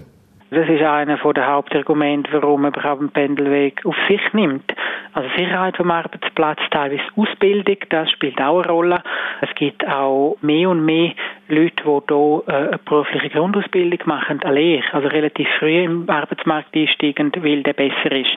Das 0.50 0.68
ist 0.68 0.82
einer 0.82 1.16
der 1.16 1.46
Hauptargumente, 1.46 2.32
warum 2.32 2.62
man 2.62 2.72
überhaupt 2.72 3.00
einen 3.00 3.10
Pendelweg 3.10 3.86
auf 3.86 3.94
sich 4.08 4.20
nimmt. 4.32 4.74
Also 5.12 5.28
Sicherheit 5.36 5.76
vom 5.76 5.92
Arbeitsplatz, 5.92 6.58
teilweise 6.72 7.02
Ausbildung, 7.14 7.76
das 7.88 8.10
spielt 8.10 8.40
auch 8.40 8.58
eine 8.58 8.68
Rolle. 8.68 9.02
Es 9.42 9.54
gibt 9.54 9.86
auch 9.86 10.36
mehr 10.40 10.68
und 10.68 10.84
mehr 10.84 11.12
Leute, 11.50 11.82
die 11.84 12.14
hier 12.14 12.42
äh, 12.46 12.52
eine 12.52 12.78
berufliche 12.78 13.30
Grundausbildung 13.30 14.00
machen, 14.06 14.40
eine 14.42 14.54
Lehre, 14.54 14.84
also 14.92 15.08
relativ 15.08 15.48
früh 15.58 15.84
im 15.84 16.08
Arbeitsmarkt 16.08 16.74
einsteigen, 16.74 17.32
weil 17.42 17.62
der 17.62 17.72
besser 17.72 18.12
ist. 18.12 18.36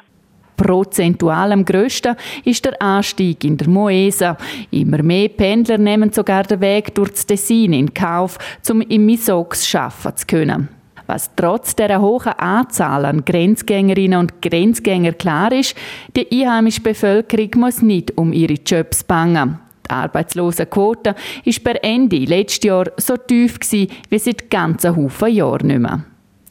Prozentual 0.56 1.52
am 1.52 1.66
grössten 1.66 2.16
ist 2.46 2.64
der 2.66 2.82
Anstieg 2.82 3.44
in 3.44 3.58
der 3.58 3.68
Moesa. 3.68 4.38
Immer 4.72 5.02
mehr 5.02 5.30
Pendler 5.30 5.78
nehmen 5.78 6.12
sogar 6.12 6.44
den 6.44 6.62
Weg 6.62 6.94
durch 6.96 7.12
das 7.12 7.26
Tessin 7.26 7.74
in 7.74 7.94
Kauf, 7.94 8.38
um 8.70 8.82
im 8.82 9.06
Misox 9.06 9.76
arbeiten 9.76 10.18
zu 10.18 10.28
können. 10.28 10.70
Was 11.06 11.36
trotz 11.36 11.76
der 11.76 12.00
hohen 12.00 12.32
Anzahl 12.34 13.06
an 13.06 13.26
Grenzgängerinnen 13.26 14.20
und 14.20 14.42
Grenzgängern 14.42 15.18
klar 15.18 15.52
ist, 15.52 15.78
die 16.16 16.28
einheimische 16.32 16.82
Bevölkerung 16.82 17.50
muss 17.58 17.82
nicht 17.82 18.18
um 18.18 18.32
ihre 18.32 18.54
Jobs 18.54 19.04
bangen. 19.04 19.60
Die 19.86 19.90
Arbeitslosenquote 19.90 21.16
war 21.46 21.54
per 21.64 21.84
Ende 21.84 22.18
letztes 22.18 22.64
Jahr 22.64 22.86
so 22.98 23.18
tief 23.18 23.60
wie 23.72 24.20
seit 24.20 24.50
ganzen 24.50 24.96
Haufen 24.96 25.34
Jahren 25.34 25.68
nicht 25.68 25.80
mehr. 25.80 26.04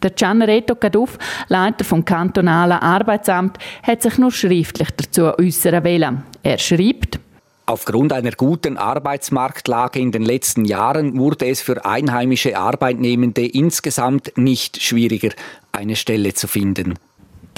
Der 0.03 0.11
Gianreto 0.11 0.75
Caduff, 0.75 1.16
Leiter 1.49 1.85
vom 1.85 2.05
kantonalen 2.05 2.79
Arbeitsamt, 2.79 3.59
hat 3.85 4.03
sich 4.03 4.18
nur 4.18 4.33
schriftlich 4.33 4.88
dazu 4.97 5.38
äußern 5.38 5.85
wollen. 5.85 6.25
Er 6.42 6.59
schreibt, 6.59 7.21
Aufgrund 7.64 8.12
einer 8.12 8.33
guten 8.33 8.77
Arbeitsmarktlage 8.77 10.01
in 10.01 10.11
den 10.11 10.23
letzten 10.23 10.64
Jahren 10.64 11.16
wurde 11.16 11.47
es 11.47 11.62
für 11.62 11.85
einheimische 11.85 12.59
Arbeitnehmende 12.59 13.47
insgesamt 13.47 14.33
nicht 14.37 14.83
schwieriger, 14.83 15.31
eine 15.71 15.95
Stelle 15.95 16.35
zu 16.35 16.49
finden. 16.49 16.99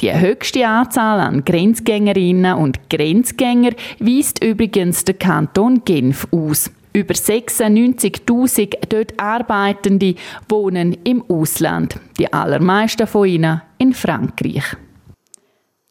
Die 0.01 0.13
höchste 0.13 0.67
Anzahl 0.67 1.21
an 1.21 1.45
Grenzgängerinnen 1.45 2.57
und 2.57 2.91
Grenzgänger 2.91 3.71
weist 4.01 4.43
übrigens 4.45 5.05
der 5.05 5.15
Kanton 5.15 5.85
Genf 5.85 6.27
aus. 6.31 6.71
Über 6.93 7.15
96.000 7.15 8.89
dort 8.89 9.19
Arbeitende 9.19 10.15
wohnen 10.49 10.97
im 11.05 11.25
Ausland, 11.29 11.99
die 12.19 12.33
allermeisten 12.33 13.07
von 13.07 13.27
ihnen 13.27 13.63
in 13.79 13.93
Frankreich. 13.93 14.77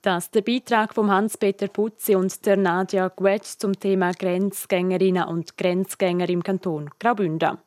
Das 0.01 0.31
der 0.31 0.41
Beitrag 0.41 0.93
von 0.93 1.09
Hans-Peter 1.09 1.67
Putzi 1.67 2.15
und 2.15 2.45
der 2.45 2.57
Nadja 2.57 3.07
Guetsch 3.07 3.57
zum 3.57 3.79
Thema 3.79 4.11
Grenzgängerinnen 4.11 5.23
und 5.23 5.57
Grenzgänger 5.57 6.27
im 6.29 6.43
Kanton 6.43 6.89
Graubünden. 6.99 7.57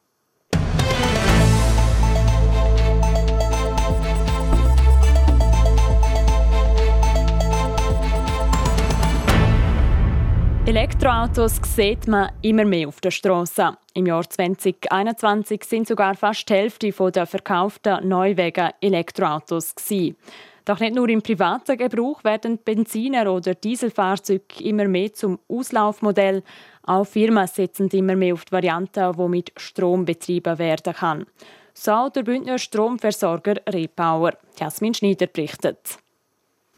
Elektroautos 10.67 11.61
sieht 11.63 12.09
man 12.09 12.33
immer 12.43 12.65
mehr 12.65 12.89
auf 12.89 13.01
der 13.01 13.13
Straße. 13.13 13.77
Im 13.95 14.07
Jahr 14.07 14.29
2021 14.29 15.63
sind 15.63 15.87
sogar 15.87 16.17
fast 16.17 16.49
die 16.49 16.55
Hälfte 16.55 16.91
der 16.91 17.25
verkauften 17.25 18.09
Neuwagen 18.09 18.73
Elektroautos. 18.81 19.77
Doch 20.65 20.81
nicht 20.81 20.97
nur 20.97 21.09
im 21.09 21.23
privaten 21.23 21.77
Gebrauch 21.77 22.25
werden 22.25 22.59
Benziner- 22.59 23.33
oder 23.33 23.55
Dieselfahrzeuge 23.55 24.65
immer 24.65 24.89
mehr 24.89 25.13
zum 25.13 25.39
Auslaufmodell. 25.49 26.43
Auch 26.83 27.05
Firmen 27.05 27.47
setzen 27.47 27.89
immer 27.91 28.17
mehr 28.17 28.35
auf 28.35 28.45
die 28.45 28.53
Variante, 28.53 29.13
die 29.17 29.29
mit 29.29 29.53
Strom 29.57 30.05
betrieben 30.05 30.59
werden 30.59 30.95
kann. 30.95 31.27
So 31.75 32.09
der 32.09 32.25
Bündner 32.25 32.59
Stromversorger 32.59 33.55
Repower. 33.69 34.33
Jasmin 34.59 34.95
Schneider 34.95 35.29
berichtet. 35.29 36.01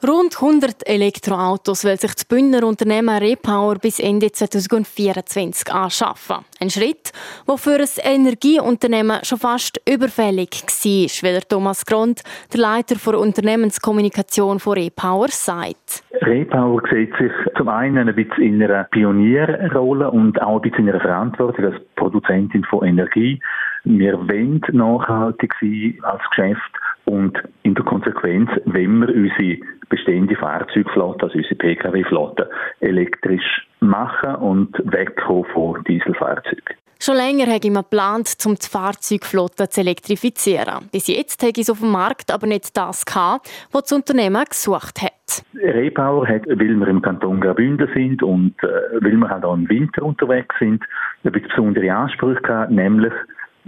Rund 0.07 0.37
100 0.41 0.89
Elektroautos 0.89 1.85
will 1.85 1.97
sich 1.97 2.15
das 2.15 2.25
Bündner 2.25 2.65
Unternehmen 2.65 3.19
Repower 3.19 3.81
bis 3.83 3.99
Ende 3.99 4.31
2024 4.31 5.75
anschaffen. 5.75 6.45
Ein 6.61 6.71
Schritt, 6.71 7.11
der 7.49 7.59
für 7.59 7.81
ein 7.81 8.21
Energieunternehmen 8.21 9.19
schon 9.25 9.39
fast 9.39 9.81
überfällig 9.93 10.51
war, 10.63 10.85
wie 10.85 11.33
der 11.33 11.41
Thomas 11.41 11.85
Grund, 11.85 12.23
der 12.53 12.61
Leiter 12.61 12.95
der 12.95 13.19
Unternehmenskommunikation 13.19 14.61
von 14.61 14.75
Repower, 14.75 15.31
sagt. 15.31 16.05
Repower 16.23 16.81
sieht 16.93 17.17
sich 17.17 17.33
zum 17.57 17.69
einen 17.69 18.09
ein 18.09 18.15
bisschen 18.15 18.45
in 18.45 18.63
einer 18.63 18.85
Pionierrolle 18.85 20.13
und 20.13 20.41
auch 20.41 20.63
ein 20.63 20.63
bisschen 20.63 20.87
in 20.87 20.95
einer 20.95 21.01
Verantwortung 21.01 21.65
als 21.65 21.85
Produzentin 21.97 22.63
von 22.71 22.87
Energie. 22.87 23.41
Wir 23.83 24.17
wollen 24.17 24.61
nachhaltig 24.71 25.53
sein 25.61 25.99
als 26.03 26.23
Geschäft 26.31 26.73
und 27.09 27.39
in 27.63 27.75
der 27.75 27.85
Konsequenz, 27.85 28.51
wenn 28.67 29.01
wir 29.01 29.09
unsere 29.09 29.59
bestehende 29.89 30.37
Fahrzeugflotte, 30.37 31.25
also 31.25 31.39
unsere 31.39 31.55
Pkw-Flotte, 31.55 32.51
elektrisch 32.81 33.67
machen 33.81 34.35
und 34.37 34.77
wegkommen 34.85 35.47
von 35.53 35.83
Dieselfahrzeugen. 35.85 36.77
Schon 37.01 37.15
länger 37.15 37.47
habe 37.47 37.61
ich 37.63 37.71
mir 37.71 37.85
geplant, 37.85 38.37
um 38.45 38.57
die 38.57 38.67
Fahrzeugflotte 38.67 39.69
zu 39.69 39.81
elektrifizieren. 39.81 40.89
Bis 40.91 41.07
jetzt 41.07 41.41
habe 41.43 41.53
ich 41.53 41.63
es 41.63 41.71
auf 41.71 41.79
dem 41.79 41.93
Markt 41.93 42.33
aber 42.33 42.47
nicht 42.49 42.77
das 42.77 43.07
gehabt, 43.07 43.49
was 43.71 43.85
das 43.85 43.93
Unternehmen 43.93 44.45
gesucht 44.45 45.01
hat. 45.01 45.45
Repower 45.55 46.27
hat, 46.27 46.47
weil 46.49 46.59
wir 46.59 46.89
im 46.89 47.01
Kanton 47.01 47.41
Graubünden 47.41 47.89
sind 47.95 48.23
und 48.23 48.55
äh, 48.65 49.01
weil 49.01 49.17
wir 49.17 49.29
halt 49.29 49.45
auch 49.45 49.55
im 49.55 49.69
Winter 49.69 50.03
unterwegs 50.03 50.55
sind, 50.59 50.83
ein 51.23 51.33
bisschen 51.33 51.49
besondere 51.49 51.95
Ansprüche 51.95 52.43
gehabt, 52.43 52.73
nämlich 52.73 53.13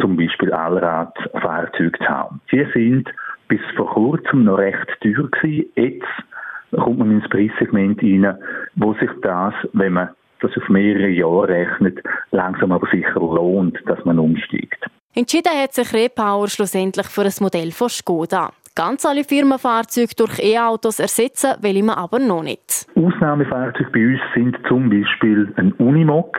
zum 0.01 0.17
Beispiel 0.17 0.53
Allradfahrzeuge 0.53 1.99
zu 1.99 2.09
haben. 2.09 2.41
Die 2.51 2.67
sind 2.75 3.09
bis 3.51 3.61
vor 3.77 3.89
kurzem 3.93 4.45
noch 4.45 4.59
recht 4.59 4.89
teuer 5.03 5.29
gewesen. 5.29 5.67
Jetzt 5.75 6.07
kommt 6.71 7.01
man 7.01 7.11
ins 7.11 7.29
Preissegment 7.29 8.01
rein, 8.01 8.39
wo 8.77 8.95
sich 8.95 9.11
das, 9.23 9.53
wenn 9.73 9.95
man 9.95 10.11
das 10.41 10.57
auf 10.57 10.69
mehrere 10.69 11.09
Jahre 11.09 11.49
rechnet, 11.49 11.99
langsam 12.31 12.73
aber 12.73 12.89
sicher 12.91 13.21
lohnt, 13.21 13.77
dass 13.87 14.03
man 14.05 14.19
umsteigt. 14.19 14.87
Entschieden 15.15 15.53
hat 15.53 15.75
sich 15.75 15.93
Repower 15.93 16.49
schlussendlich 16.49 17.07
für 17.09 17.23
ein 17.23 17.33
Modell 17.41 17.73
von 17.73 17.89
Skoda. 17.89 18.53
Ganz 18.77 19.05
alle 19.05 19.25
Firmenfahrzeuge 19.25 20.15
durch 20.17 20.39
E-Autos 20.39 21.01
ersetzen 21.01 21.55
will 21.61 21.83
man 21.83 21.97
aber 21.97 22.19
noch 22.21 22.43
nicht. 22.43 22.87
Ausnahmefahrzeuge 22.95 23.91
bei 23.91 24.07
uns 24.07 24.21
sind 24.35 24.57
zum 24.69 24.89
Beispiel 24.89 25.53
ein 25.57 25.73
Unimog. 25.73 26.39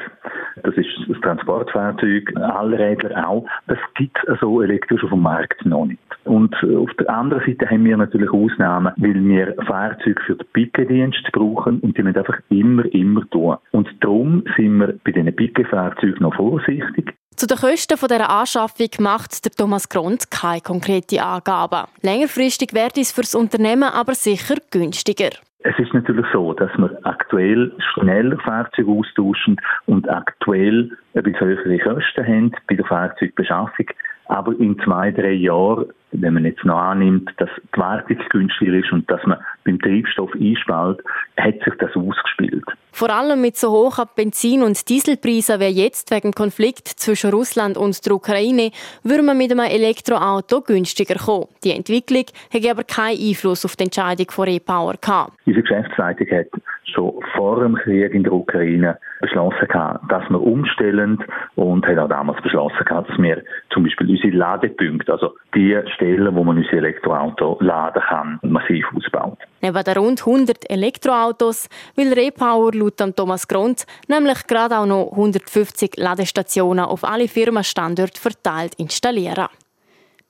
Das 0.64 0.76
ist 0.76 0.88
das 1.08 1.20
Transportfahrzeug, 1.22 2.34
Allrädler 2.38 3.28
auch. 3.28 3.46
Das 3.68 3.78
gibt 3.96 4.18
es 4.28 4.40
so 4.40 4.62
elektrisch 4.62 5.04
auf 5.04 5.10
dem 5.10 5.22
Markt 5.22 5.66
noch 5.66 5.86
nicht. 5.86 6.00
Und 6.24 6.56
auf 6.64 6.94
der 7.00 7.10
anderen 7.10 7.44
Seite 7.46 7.70
haben 7.70 7.84
wir 7.84 7.98
natürlich 7.98 8.32
Ausnahmen, 8.32 8.94
weil 8.98 9.24
wir 9.26 9.56
Fahrzeuge 9.66 10.22
für 10.26 10.36
den 10.36 10.48
Picke-Dienst 10.54 11.32
brauchen 11.32 11.80
und 11.80 11.98
die 11.98 12.04
müssen 12.04 12.18
einfach 12.18 12.40
immer, 12.50 12.86
immer 12.94 13.28
tun. 13.30 13.58
Und 13.72 13.90
darum 14.02 14.44
sind 14.56 14.78
wir 14.78 14.94
bei 15.04 15.12
diesen 15.12 15.36
Picke-Fahrzeugen 15.36 16.22
noch 16.22 16.36
vorsichtig. 16.36 17.16
Zu 17.42 17.48
den 17.48 17.58
Kosten 17.58 17.98
dieser 18.00 18.30
Anschaffung 18.30 18.90
macht 19.00 19.44
der 19.44 19.52
Thomas 19.52 19.90
Grund 19.90 20.30
keine 20.30 20.62
konkrete 20.62 21.24
Angaben. 21.24 21.90
Längerfristig 22.04 22.72
wäre 22.72 22.92
es 22.96 23.12
für 23.12 23.22
das 23.22 23.34
Unternehmen 23.34 23.90
aber 23.90 24.14
sicher 24.14 24.58
günstiger. 24.70 25.32
Es 25.64 25.74
ist 25.80 25.92
natürlich 25.92 26.28
so, 26.32 26.54
dass 26.54 26.70
wir 26.78 27.00
aktuell 27.02 27.72
schneller 27.94 28.38
Fahrzeuge 28.46 28.92
austauschen 28.92 29.60
und 29.88 30.08
aktuell 30.08 30.92
bisschen 31.14 31.40
höhere 31.40 31.80
Kosten 31.80 32.28
haben 32.28 32.52
bei 32.68 32.76
der 32.76 32.86
Fahrzeugbeschaffung. 32.86 33.88
Aber 34.32 34.58
in 34.58 34.80
zwei, 34.80 35.12
drei 35.12 35.34
Jahren, 35.34 35.88
wenn 36.14 36.34
man 36.34 36.46
jetzt 36.46 36.64
noch 36.64 36.78
annimmt, 36.78 37.30
dass 37.36 37.50
die 37.76 37.78
Wartung 37.78 38.18
günstiger 38.30 38.72
ist 38.72 38.90
und 38.94 39.10
dass 39.12 39.22
man 39.26 39.38
beim 39.66 39.78
Treibstoff 39.78 40.32
einspart, 40.34 41.02
hat 41.36 41.56
sich 41.56 41.74
das 41.80 41.94
ausgespielt. 41.98 42.64
Vor 42.94 43.10
allem 43.10 43.42
mit 43.42 43.58
so 43.58 43.72
hohen 43.72 44.08
Benzin- 44.16 44.64
und 44.64 44.88
Dieselpreisen 44.88 45.60
wie 45.60 45.66
jetzt 45.66 46.12
wegen 46.12 46.32
Konflikt 46.32 46.88
zwischen 46.88 47.32
Russland 47.32 47.76
und 47.76 48.06
der 48.06 48.14
Ukraine 48.14 48.72
würde 49.04 49.24
man 49.24 49.38
mit 49.38 49.52
einem 49.52 49.70
Elektroauto 49.70 50.62
günstiger 50.62 51.16
kommen. 51.16 51.48
Die 51.66 51.76
Entwicklung 51.76 52.24
hat 52.54 52.66
aber 52.66 52.86
keinen 52.86 53.20
Einfluss 53.20 53.66
auf 53.66 53.76
die 53.76 53.84
Entscheidung 53.84 54.32
von 54.32 54.48
Repower 54.48 54.94
gehabt. 55.02 55.34
Unsere 55.46 55.62
Geschäftsleitung 55.62 56.28
hat 56.28 56.48
schon 56.94 57.14
vor 57.36 57.62
dem 57.62 57.76
Krieg 57.76 58.14
in 58.14 58.24
der 58.24 58.34
Ukraine 58.34 58.98
beschlossen 59.20 59.68
dass 60.10 60.30
wir 60.30 60.42
umstellen 60.42 61.24
und 61.56 61.86
hat 61.86 61.98
auch 61.98 62.10
damals 62.10 62.42
beschlossen 62.42 62.86
dass 62.90 63.18
wir 63.18 63.44
zum 63.72 63.84
Beispiel 63.84 64.10
unsere 64.10 64.36
Ladepunkte, 64.36 65.12
also 65.12 65.36
die 65.56 65.80
Stellen, 65.96 66.36
wo 66.36 66.44
man 66.44 66.58
unser 66.58 66.74
Elektroauto 66.74 67.58
laden 67.62 68.02
kann, 68.08 68.40
massiv 68.44 68.86
ausbauen. 68.96 69.38
Neben 69.62 69.84
den 69.84 69.98
rund 69.98 70.20
100 70.26 70.70
Elektroautos 70.70 71.70
will 71.96 72.14
Repower 72.14 72.74
laut 72.74 72.98
Thomas 73.16 73.48
Grund 73.48 73.86
nämlich 74.08 74.48
gerade 74.48 74.78
auch 74.78 74.86
noch 74.86 75.12
150 75.12 75.98
Ladestationen 75.98 76.86
auf 76.86 77.04
alle 77.04 77.28
Firmenstandorte 77.28 78.20
verteilt 78.20 78.74
installieren. 78.78 79.48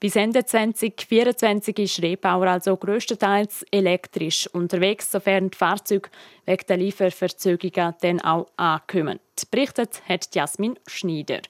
Bis 0.02 0.16
Ende 0.16 0.44
2024 0.44 1.78
ist 1.78 2.02
Rebauer 2.02 2.48
also 2.48 2.76
größtenteils 2.76 3.64
elektrisch 3.70 4.48
unterwegs, 4.48 5.12
sofern 5.12 5.52
die 5.52 5.58
Fahrzeuge 5.58 6.10
wegen 6.48 6.66
der 6.68 6.78
Lieferverzögerungen 6.78 7.94
dann 8.02 8.20
auch 8.20 8.48
ankommen. 8.58 9.20
Berichtet 9.52 10.02
hat 10.10 10.34
Jasmin 10.34 10.80
Schneider. 10.88 11.42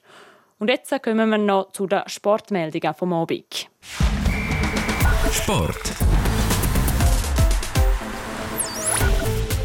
Und 0.58 0.68
jetzt 0.68 0.92
kommen 1.02 1.30
wir 1.30 1.38
noch 1.38 1.72
zu 1.72 1.86
den 1.86 2.02
Sportmeldungen 2.06 2.92
vom 2.92 3.14
Abend. 3.14 3.70
Sport. 5.32 5.92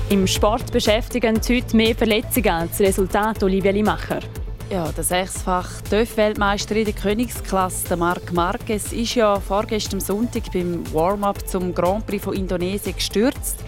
Im 0.09 0.25
Sport 0.25 0.71
beschäftigen 0.71 1.41
heute 1.49 1.75
mehr 1.75 1.93
Verletzungen 1.93 2.51
als 2.51 2.79
Resultat 2.79 3.43
Olivia 3.43 3.71
Limacher. 3.71 4.21
Ja, 4.69 4.91
der 4.91 5.05
sechsfach 5.05 5.81
TÜV-Weltmeister 5.89 6.75
in 6.75 6.83
der 6.83 6.93
Königsklasse, 6.93 7.95
Marc 7.95 8.33
Marquez, 8.33 8.91
ist 8.91 9.15
ja 9.15 9.39
vorgestern 9.39 10.01
Sonntag 10.01 10.51
beim 10.51 10.83
Warm-up 10.93 11.47
zum 11.47 11.73
Grand 11.73 12.05
Prix 12.05 12.25
von 12.25 12.33
Indonesien 12.33 12.93
gestürzt 12.93 13.59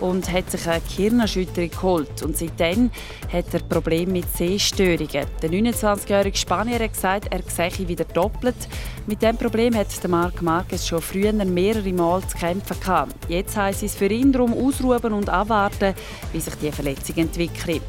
und 0.00 0.30
hat 0.30 0.50
sich 0.50 0.66
eine 0.68 0.80
Gehirnerschütterung 0.80 1.70
geholt. 1.70 2.22
Und 2.22 2.36
seitdem 2.36 2.90
hat 3.32 3.52
er 3.52 3.60
Probleme 3.60 4.12
mit 4.12 4.36
Sehstörungen. 4.36 5.26
Der 5.42 5.50
29-jährige 5.50 6.36
Spanier 6.36 6.80
hat 6.80 6.92
gesagt, 6.92 7.28
er 7.30 7.42
sehe 7.42 7.88
wieder 7.88 8.04
doppelt. 8.04 8.56
Mit 9.06 9.22
diesem 9.22 9.36
Problem 9.36 9.74
hat 9.74 10.02
der 10.02 10.10
Marc 10.10 10.42
Marquez 10.42 10.86
schon 10.86 11.02
früher 11.02 11.32
mehrere 11.32 11.92
Mal 11.92 12.26
zu 12.26 12.36
kämpfen 12.36 12.78
gehabt. 12.80 13.14
Jetzt 13.28 13.56
heisst 13.56 13.82
es 13.82 13.94
für 13.94 14.06
ihn 14.06 14.32
darum 14.32 14.52
ausruhen 14.52 15.12
und 15.12 15.28
abwarten, 15.28 15.94
wie 16.32 16.40
sich 16.40 16.54
die 16.56 16.72
Verletzung 16.72 17.16
entwickelt. 17.16 17.82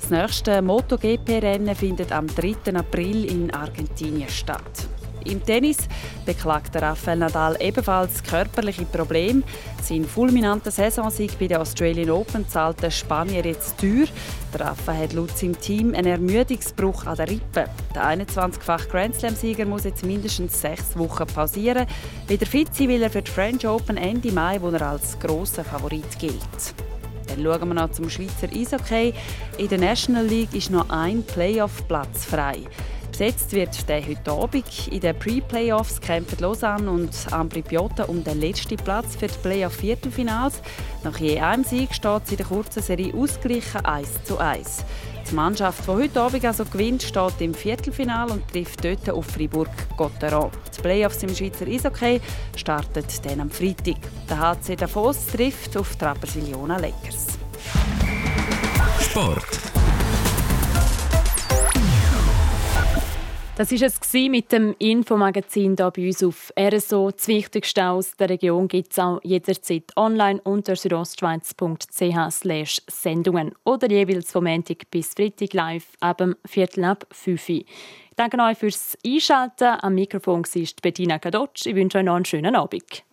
Das 0.00 0.10
nächste 0.10 0.62
MotoGP-Rennen 0.62 1.74
findet 1.74 2.10
am 2.12 2.26
3. 2.26 2.74
April 2.74 3.26
in 3.26 3.52
Argentinien 3.52 4.28
statt. 4.28 4.88
Im 5.24 5.44
Tennis 5.44 5.78
beklagt 6.24 6.76
Rafael 6.76 7.18
Nadal 7.18 7.56
ebenfalls 7.60 8.22
körperliche 8.22 8.84
Probleme. 8.84 9.42
Sein 9.82 10.04
fulminanter 10.04 10.70
Saisonsieg 10.70 11.38
bei 11.38 11.46
der 11.46 11.60
Australian 11.60 12.10
Open 12.10 12.48
zahlt 12.48 12.82
der 12.82 12.90
Spanier 12.90 13.44
jetzt 13.44 13.78
teuer. 13.78 14.06
Der 14.52 14.60
Rafa 14.60 14.92
hat 14.92 15.12
laut 15.12 15.36
seinem 15.36 15.58
Team 15.60 15.94
einen 15.94 16.06
Ermüdungsbruch 16.06 17.06
an 17.06 17.16
der 17.16 17.28
Rippe. 17.28 17.66
Der 17.94 18.04
21-fache 18.04 18.88
Grand 18.88 19.14
Slam-Sieger 19.14 19.64
muss 19.64 19.84
jetzt 19.84 20.04
mindestens 20.04 20.60
sechs 20.60 20.96
Wochen 20.96 21.26
pausieren. 21.26 21.86
Wieder 22.26 22.46
fit 22.46 22.74
sein 22.74 22.88
will 22.88 23.02
er 23.02 23.10
für 23.10 23.22
die 23.22 23.30
French 23.30 23.66
Open 23.66 23.96
Ende 23.96 24.32
Mai, 24.32 24.60
wo 24.60 24.70
er 24.70 24.82
als 24.82 25.18
grosser 25.18 25.64
Favorit 25.64 26.18
gilt. 26.18 26.74
Dann 27.30 27.44
schauen 27.44 27.68
wir 27.68 27.74
noch 27.74 27.92
zum 27.92 28.10
Schweizer 28.10 28.48
Eishockey. 28.52 29.14
In 29.58 29.68
der 29.68 29.78
National 29.78 30.26
League 30.26 30.52
ist 30.52 30.70
noch 30.70 30.88
ein 30.90 31.22
Playoff-Platz 31.22 32.24
frei. 32.24 32.58
Besetzt 33.20 33.52
wird 33.52 33.86
der 33.86 34.00
heute 34.06 34.32
Abend. 34.32 34.88
In 34.90 35.00
den 35.00 35.14
Pre-Playoffs 35.14 36.00
kämpfen 36.00 36.38
Lausanne 36.38 36.90
und 36.90 37.10
Ambri 37.30 37.60
Piotta 37.60 38.04
um 38.04 38.24
den 38.24 38.40
letzten 38.40 38.78
Platz 38.78 39.14
für 39.14 39.26
die 39.26 39.38
Playoff-Viertelfinals. 39.42 40.62
Nach 41.04 41.18
je 41.18 41.38
einem 41.38 41.62
Sieg 41.62 41.94
steht 41.94 42.22
es 42.24 42.30
in 42.30 42.36
der 42.38 42.46
kurzen 42.46 42.82
Serie 42.82 43.12
ausgleichen 43.12 43.84
1 43.84 44.24
zu 44.24 44.38
1. 44.38 44.86
Die 45.30 45.34
Mannschaft, 45.34 45.86
die 45.86 45.90
heute 45.90 46.18
Abend 46.18 46.46
also 46.46 46.64
gewinnt, 46.64 47.02
steht 47.02 47.40
im 47.40 47.52
Viertelfinal 47.52 48.30
und 48.30 48.48
trifft 48.48 48.82
dort 48.82 49.10
auf 49.10 49.26
Fribourg-Gotteron. 49.26 50.50
Die 50.74 50.80
Playoffs 50.80 51.22
im 51.22 51.34
Schweizer 51.34 51.66
Eishockey 51.66 52.22
starten 52.56 53.04
dann 53.24 53.40
am 53.42 53.50
Freitag. 53.50 53.98
Der 54.30 54.38
HC 54.38 54.76
Davos 54.76 55.26
trifft 55.26 55.76
auf 55.76 55.94
Trapersiliona 55.96 56.78
Lakers. 56.78 57.26
Sport. 58.98 59.59
Das 63.60 63.70
war 63.72 63.82
es 63.82 64.12
mit 64.14 64.52
dem 64.52 64.74
Infomagazin 64.78 65.76
hier 65.76 65.90
bei 65.90 66.06
uns 66.06 66.22
auf 66.22 66.50
RSO. 66.58 67.10
Das 67.10 67.28
Wichtigste 67.28 67.90
aus 67.90 68.16
der 68.16 68.30
Region 68.30 68.68
gibt 68.68 68.92
es 68.92 68.98
auch 68.98 69.20
jederzeit 69.22 69.94
online 69.96 70.40
unter 70.44 70.74
südostschweiz.ch 70.74 72.80
Sendungen 72.88 73.52
oder 73.64 73.90
jeweils 73.90 74.32
vom 74.32 74.44
Montag 74.44 74.90
bis 74.90 75.12
Freitag 75.12 75.52
live 75.52 75.84
ab 76.00 76.16
dem 76.16 76.36
Viertel 76.46 76.84
ab 76.84 77.04
5 77.10 77.48
Uhr. 77.50 77.56
Ich 77.56 77.66
danke 78.16 78.38
euch 78.38 78.56
fürs 78.56 78.96
Einschalten. 79.06 79.76
Am 79.82 79.94
Mikrofon 79.94 80.42
war 80.42 80.68
Bettina 80.80 81.18
Kadotsch. 81.18 81.66
Ich 81.66 81.74
wünsche 81.74 81.98
euch 81.98 82.04
noch 82.04 82.14
einen 82.14 82.24
schönen 82.24 82.56
Abend. 82.56 83.04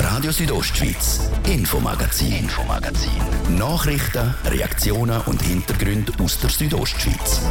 Radio 0.00 0.30
Südostschweiz, 0.30 1.28
Infomagazin, 1.44 2.44
Infomagazin. 2.44 3.10
Nachrichten, 3.58 4.32
Reaktionen 4.44 5.20
und 5.22 5.42
Hintergründe 5.42 6.12
aus 6.22 6.38
der 6.38 6.50
Südostschweiz. 6.50 7.42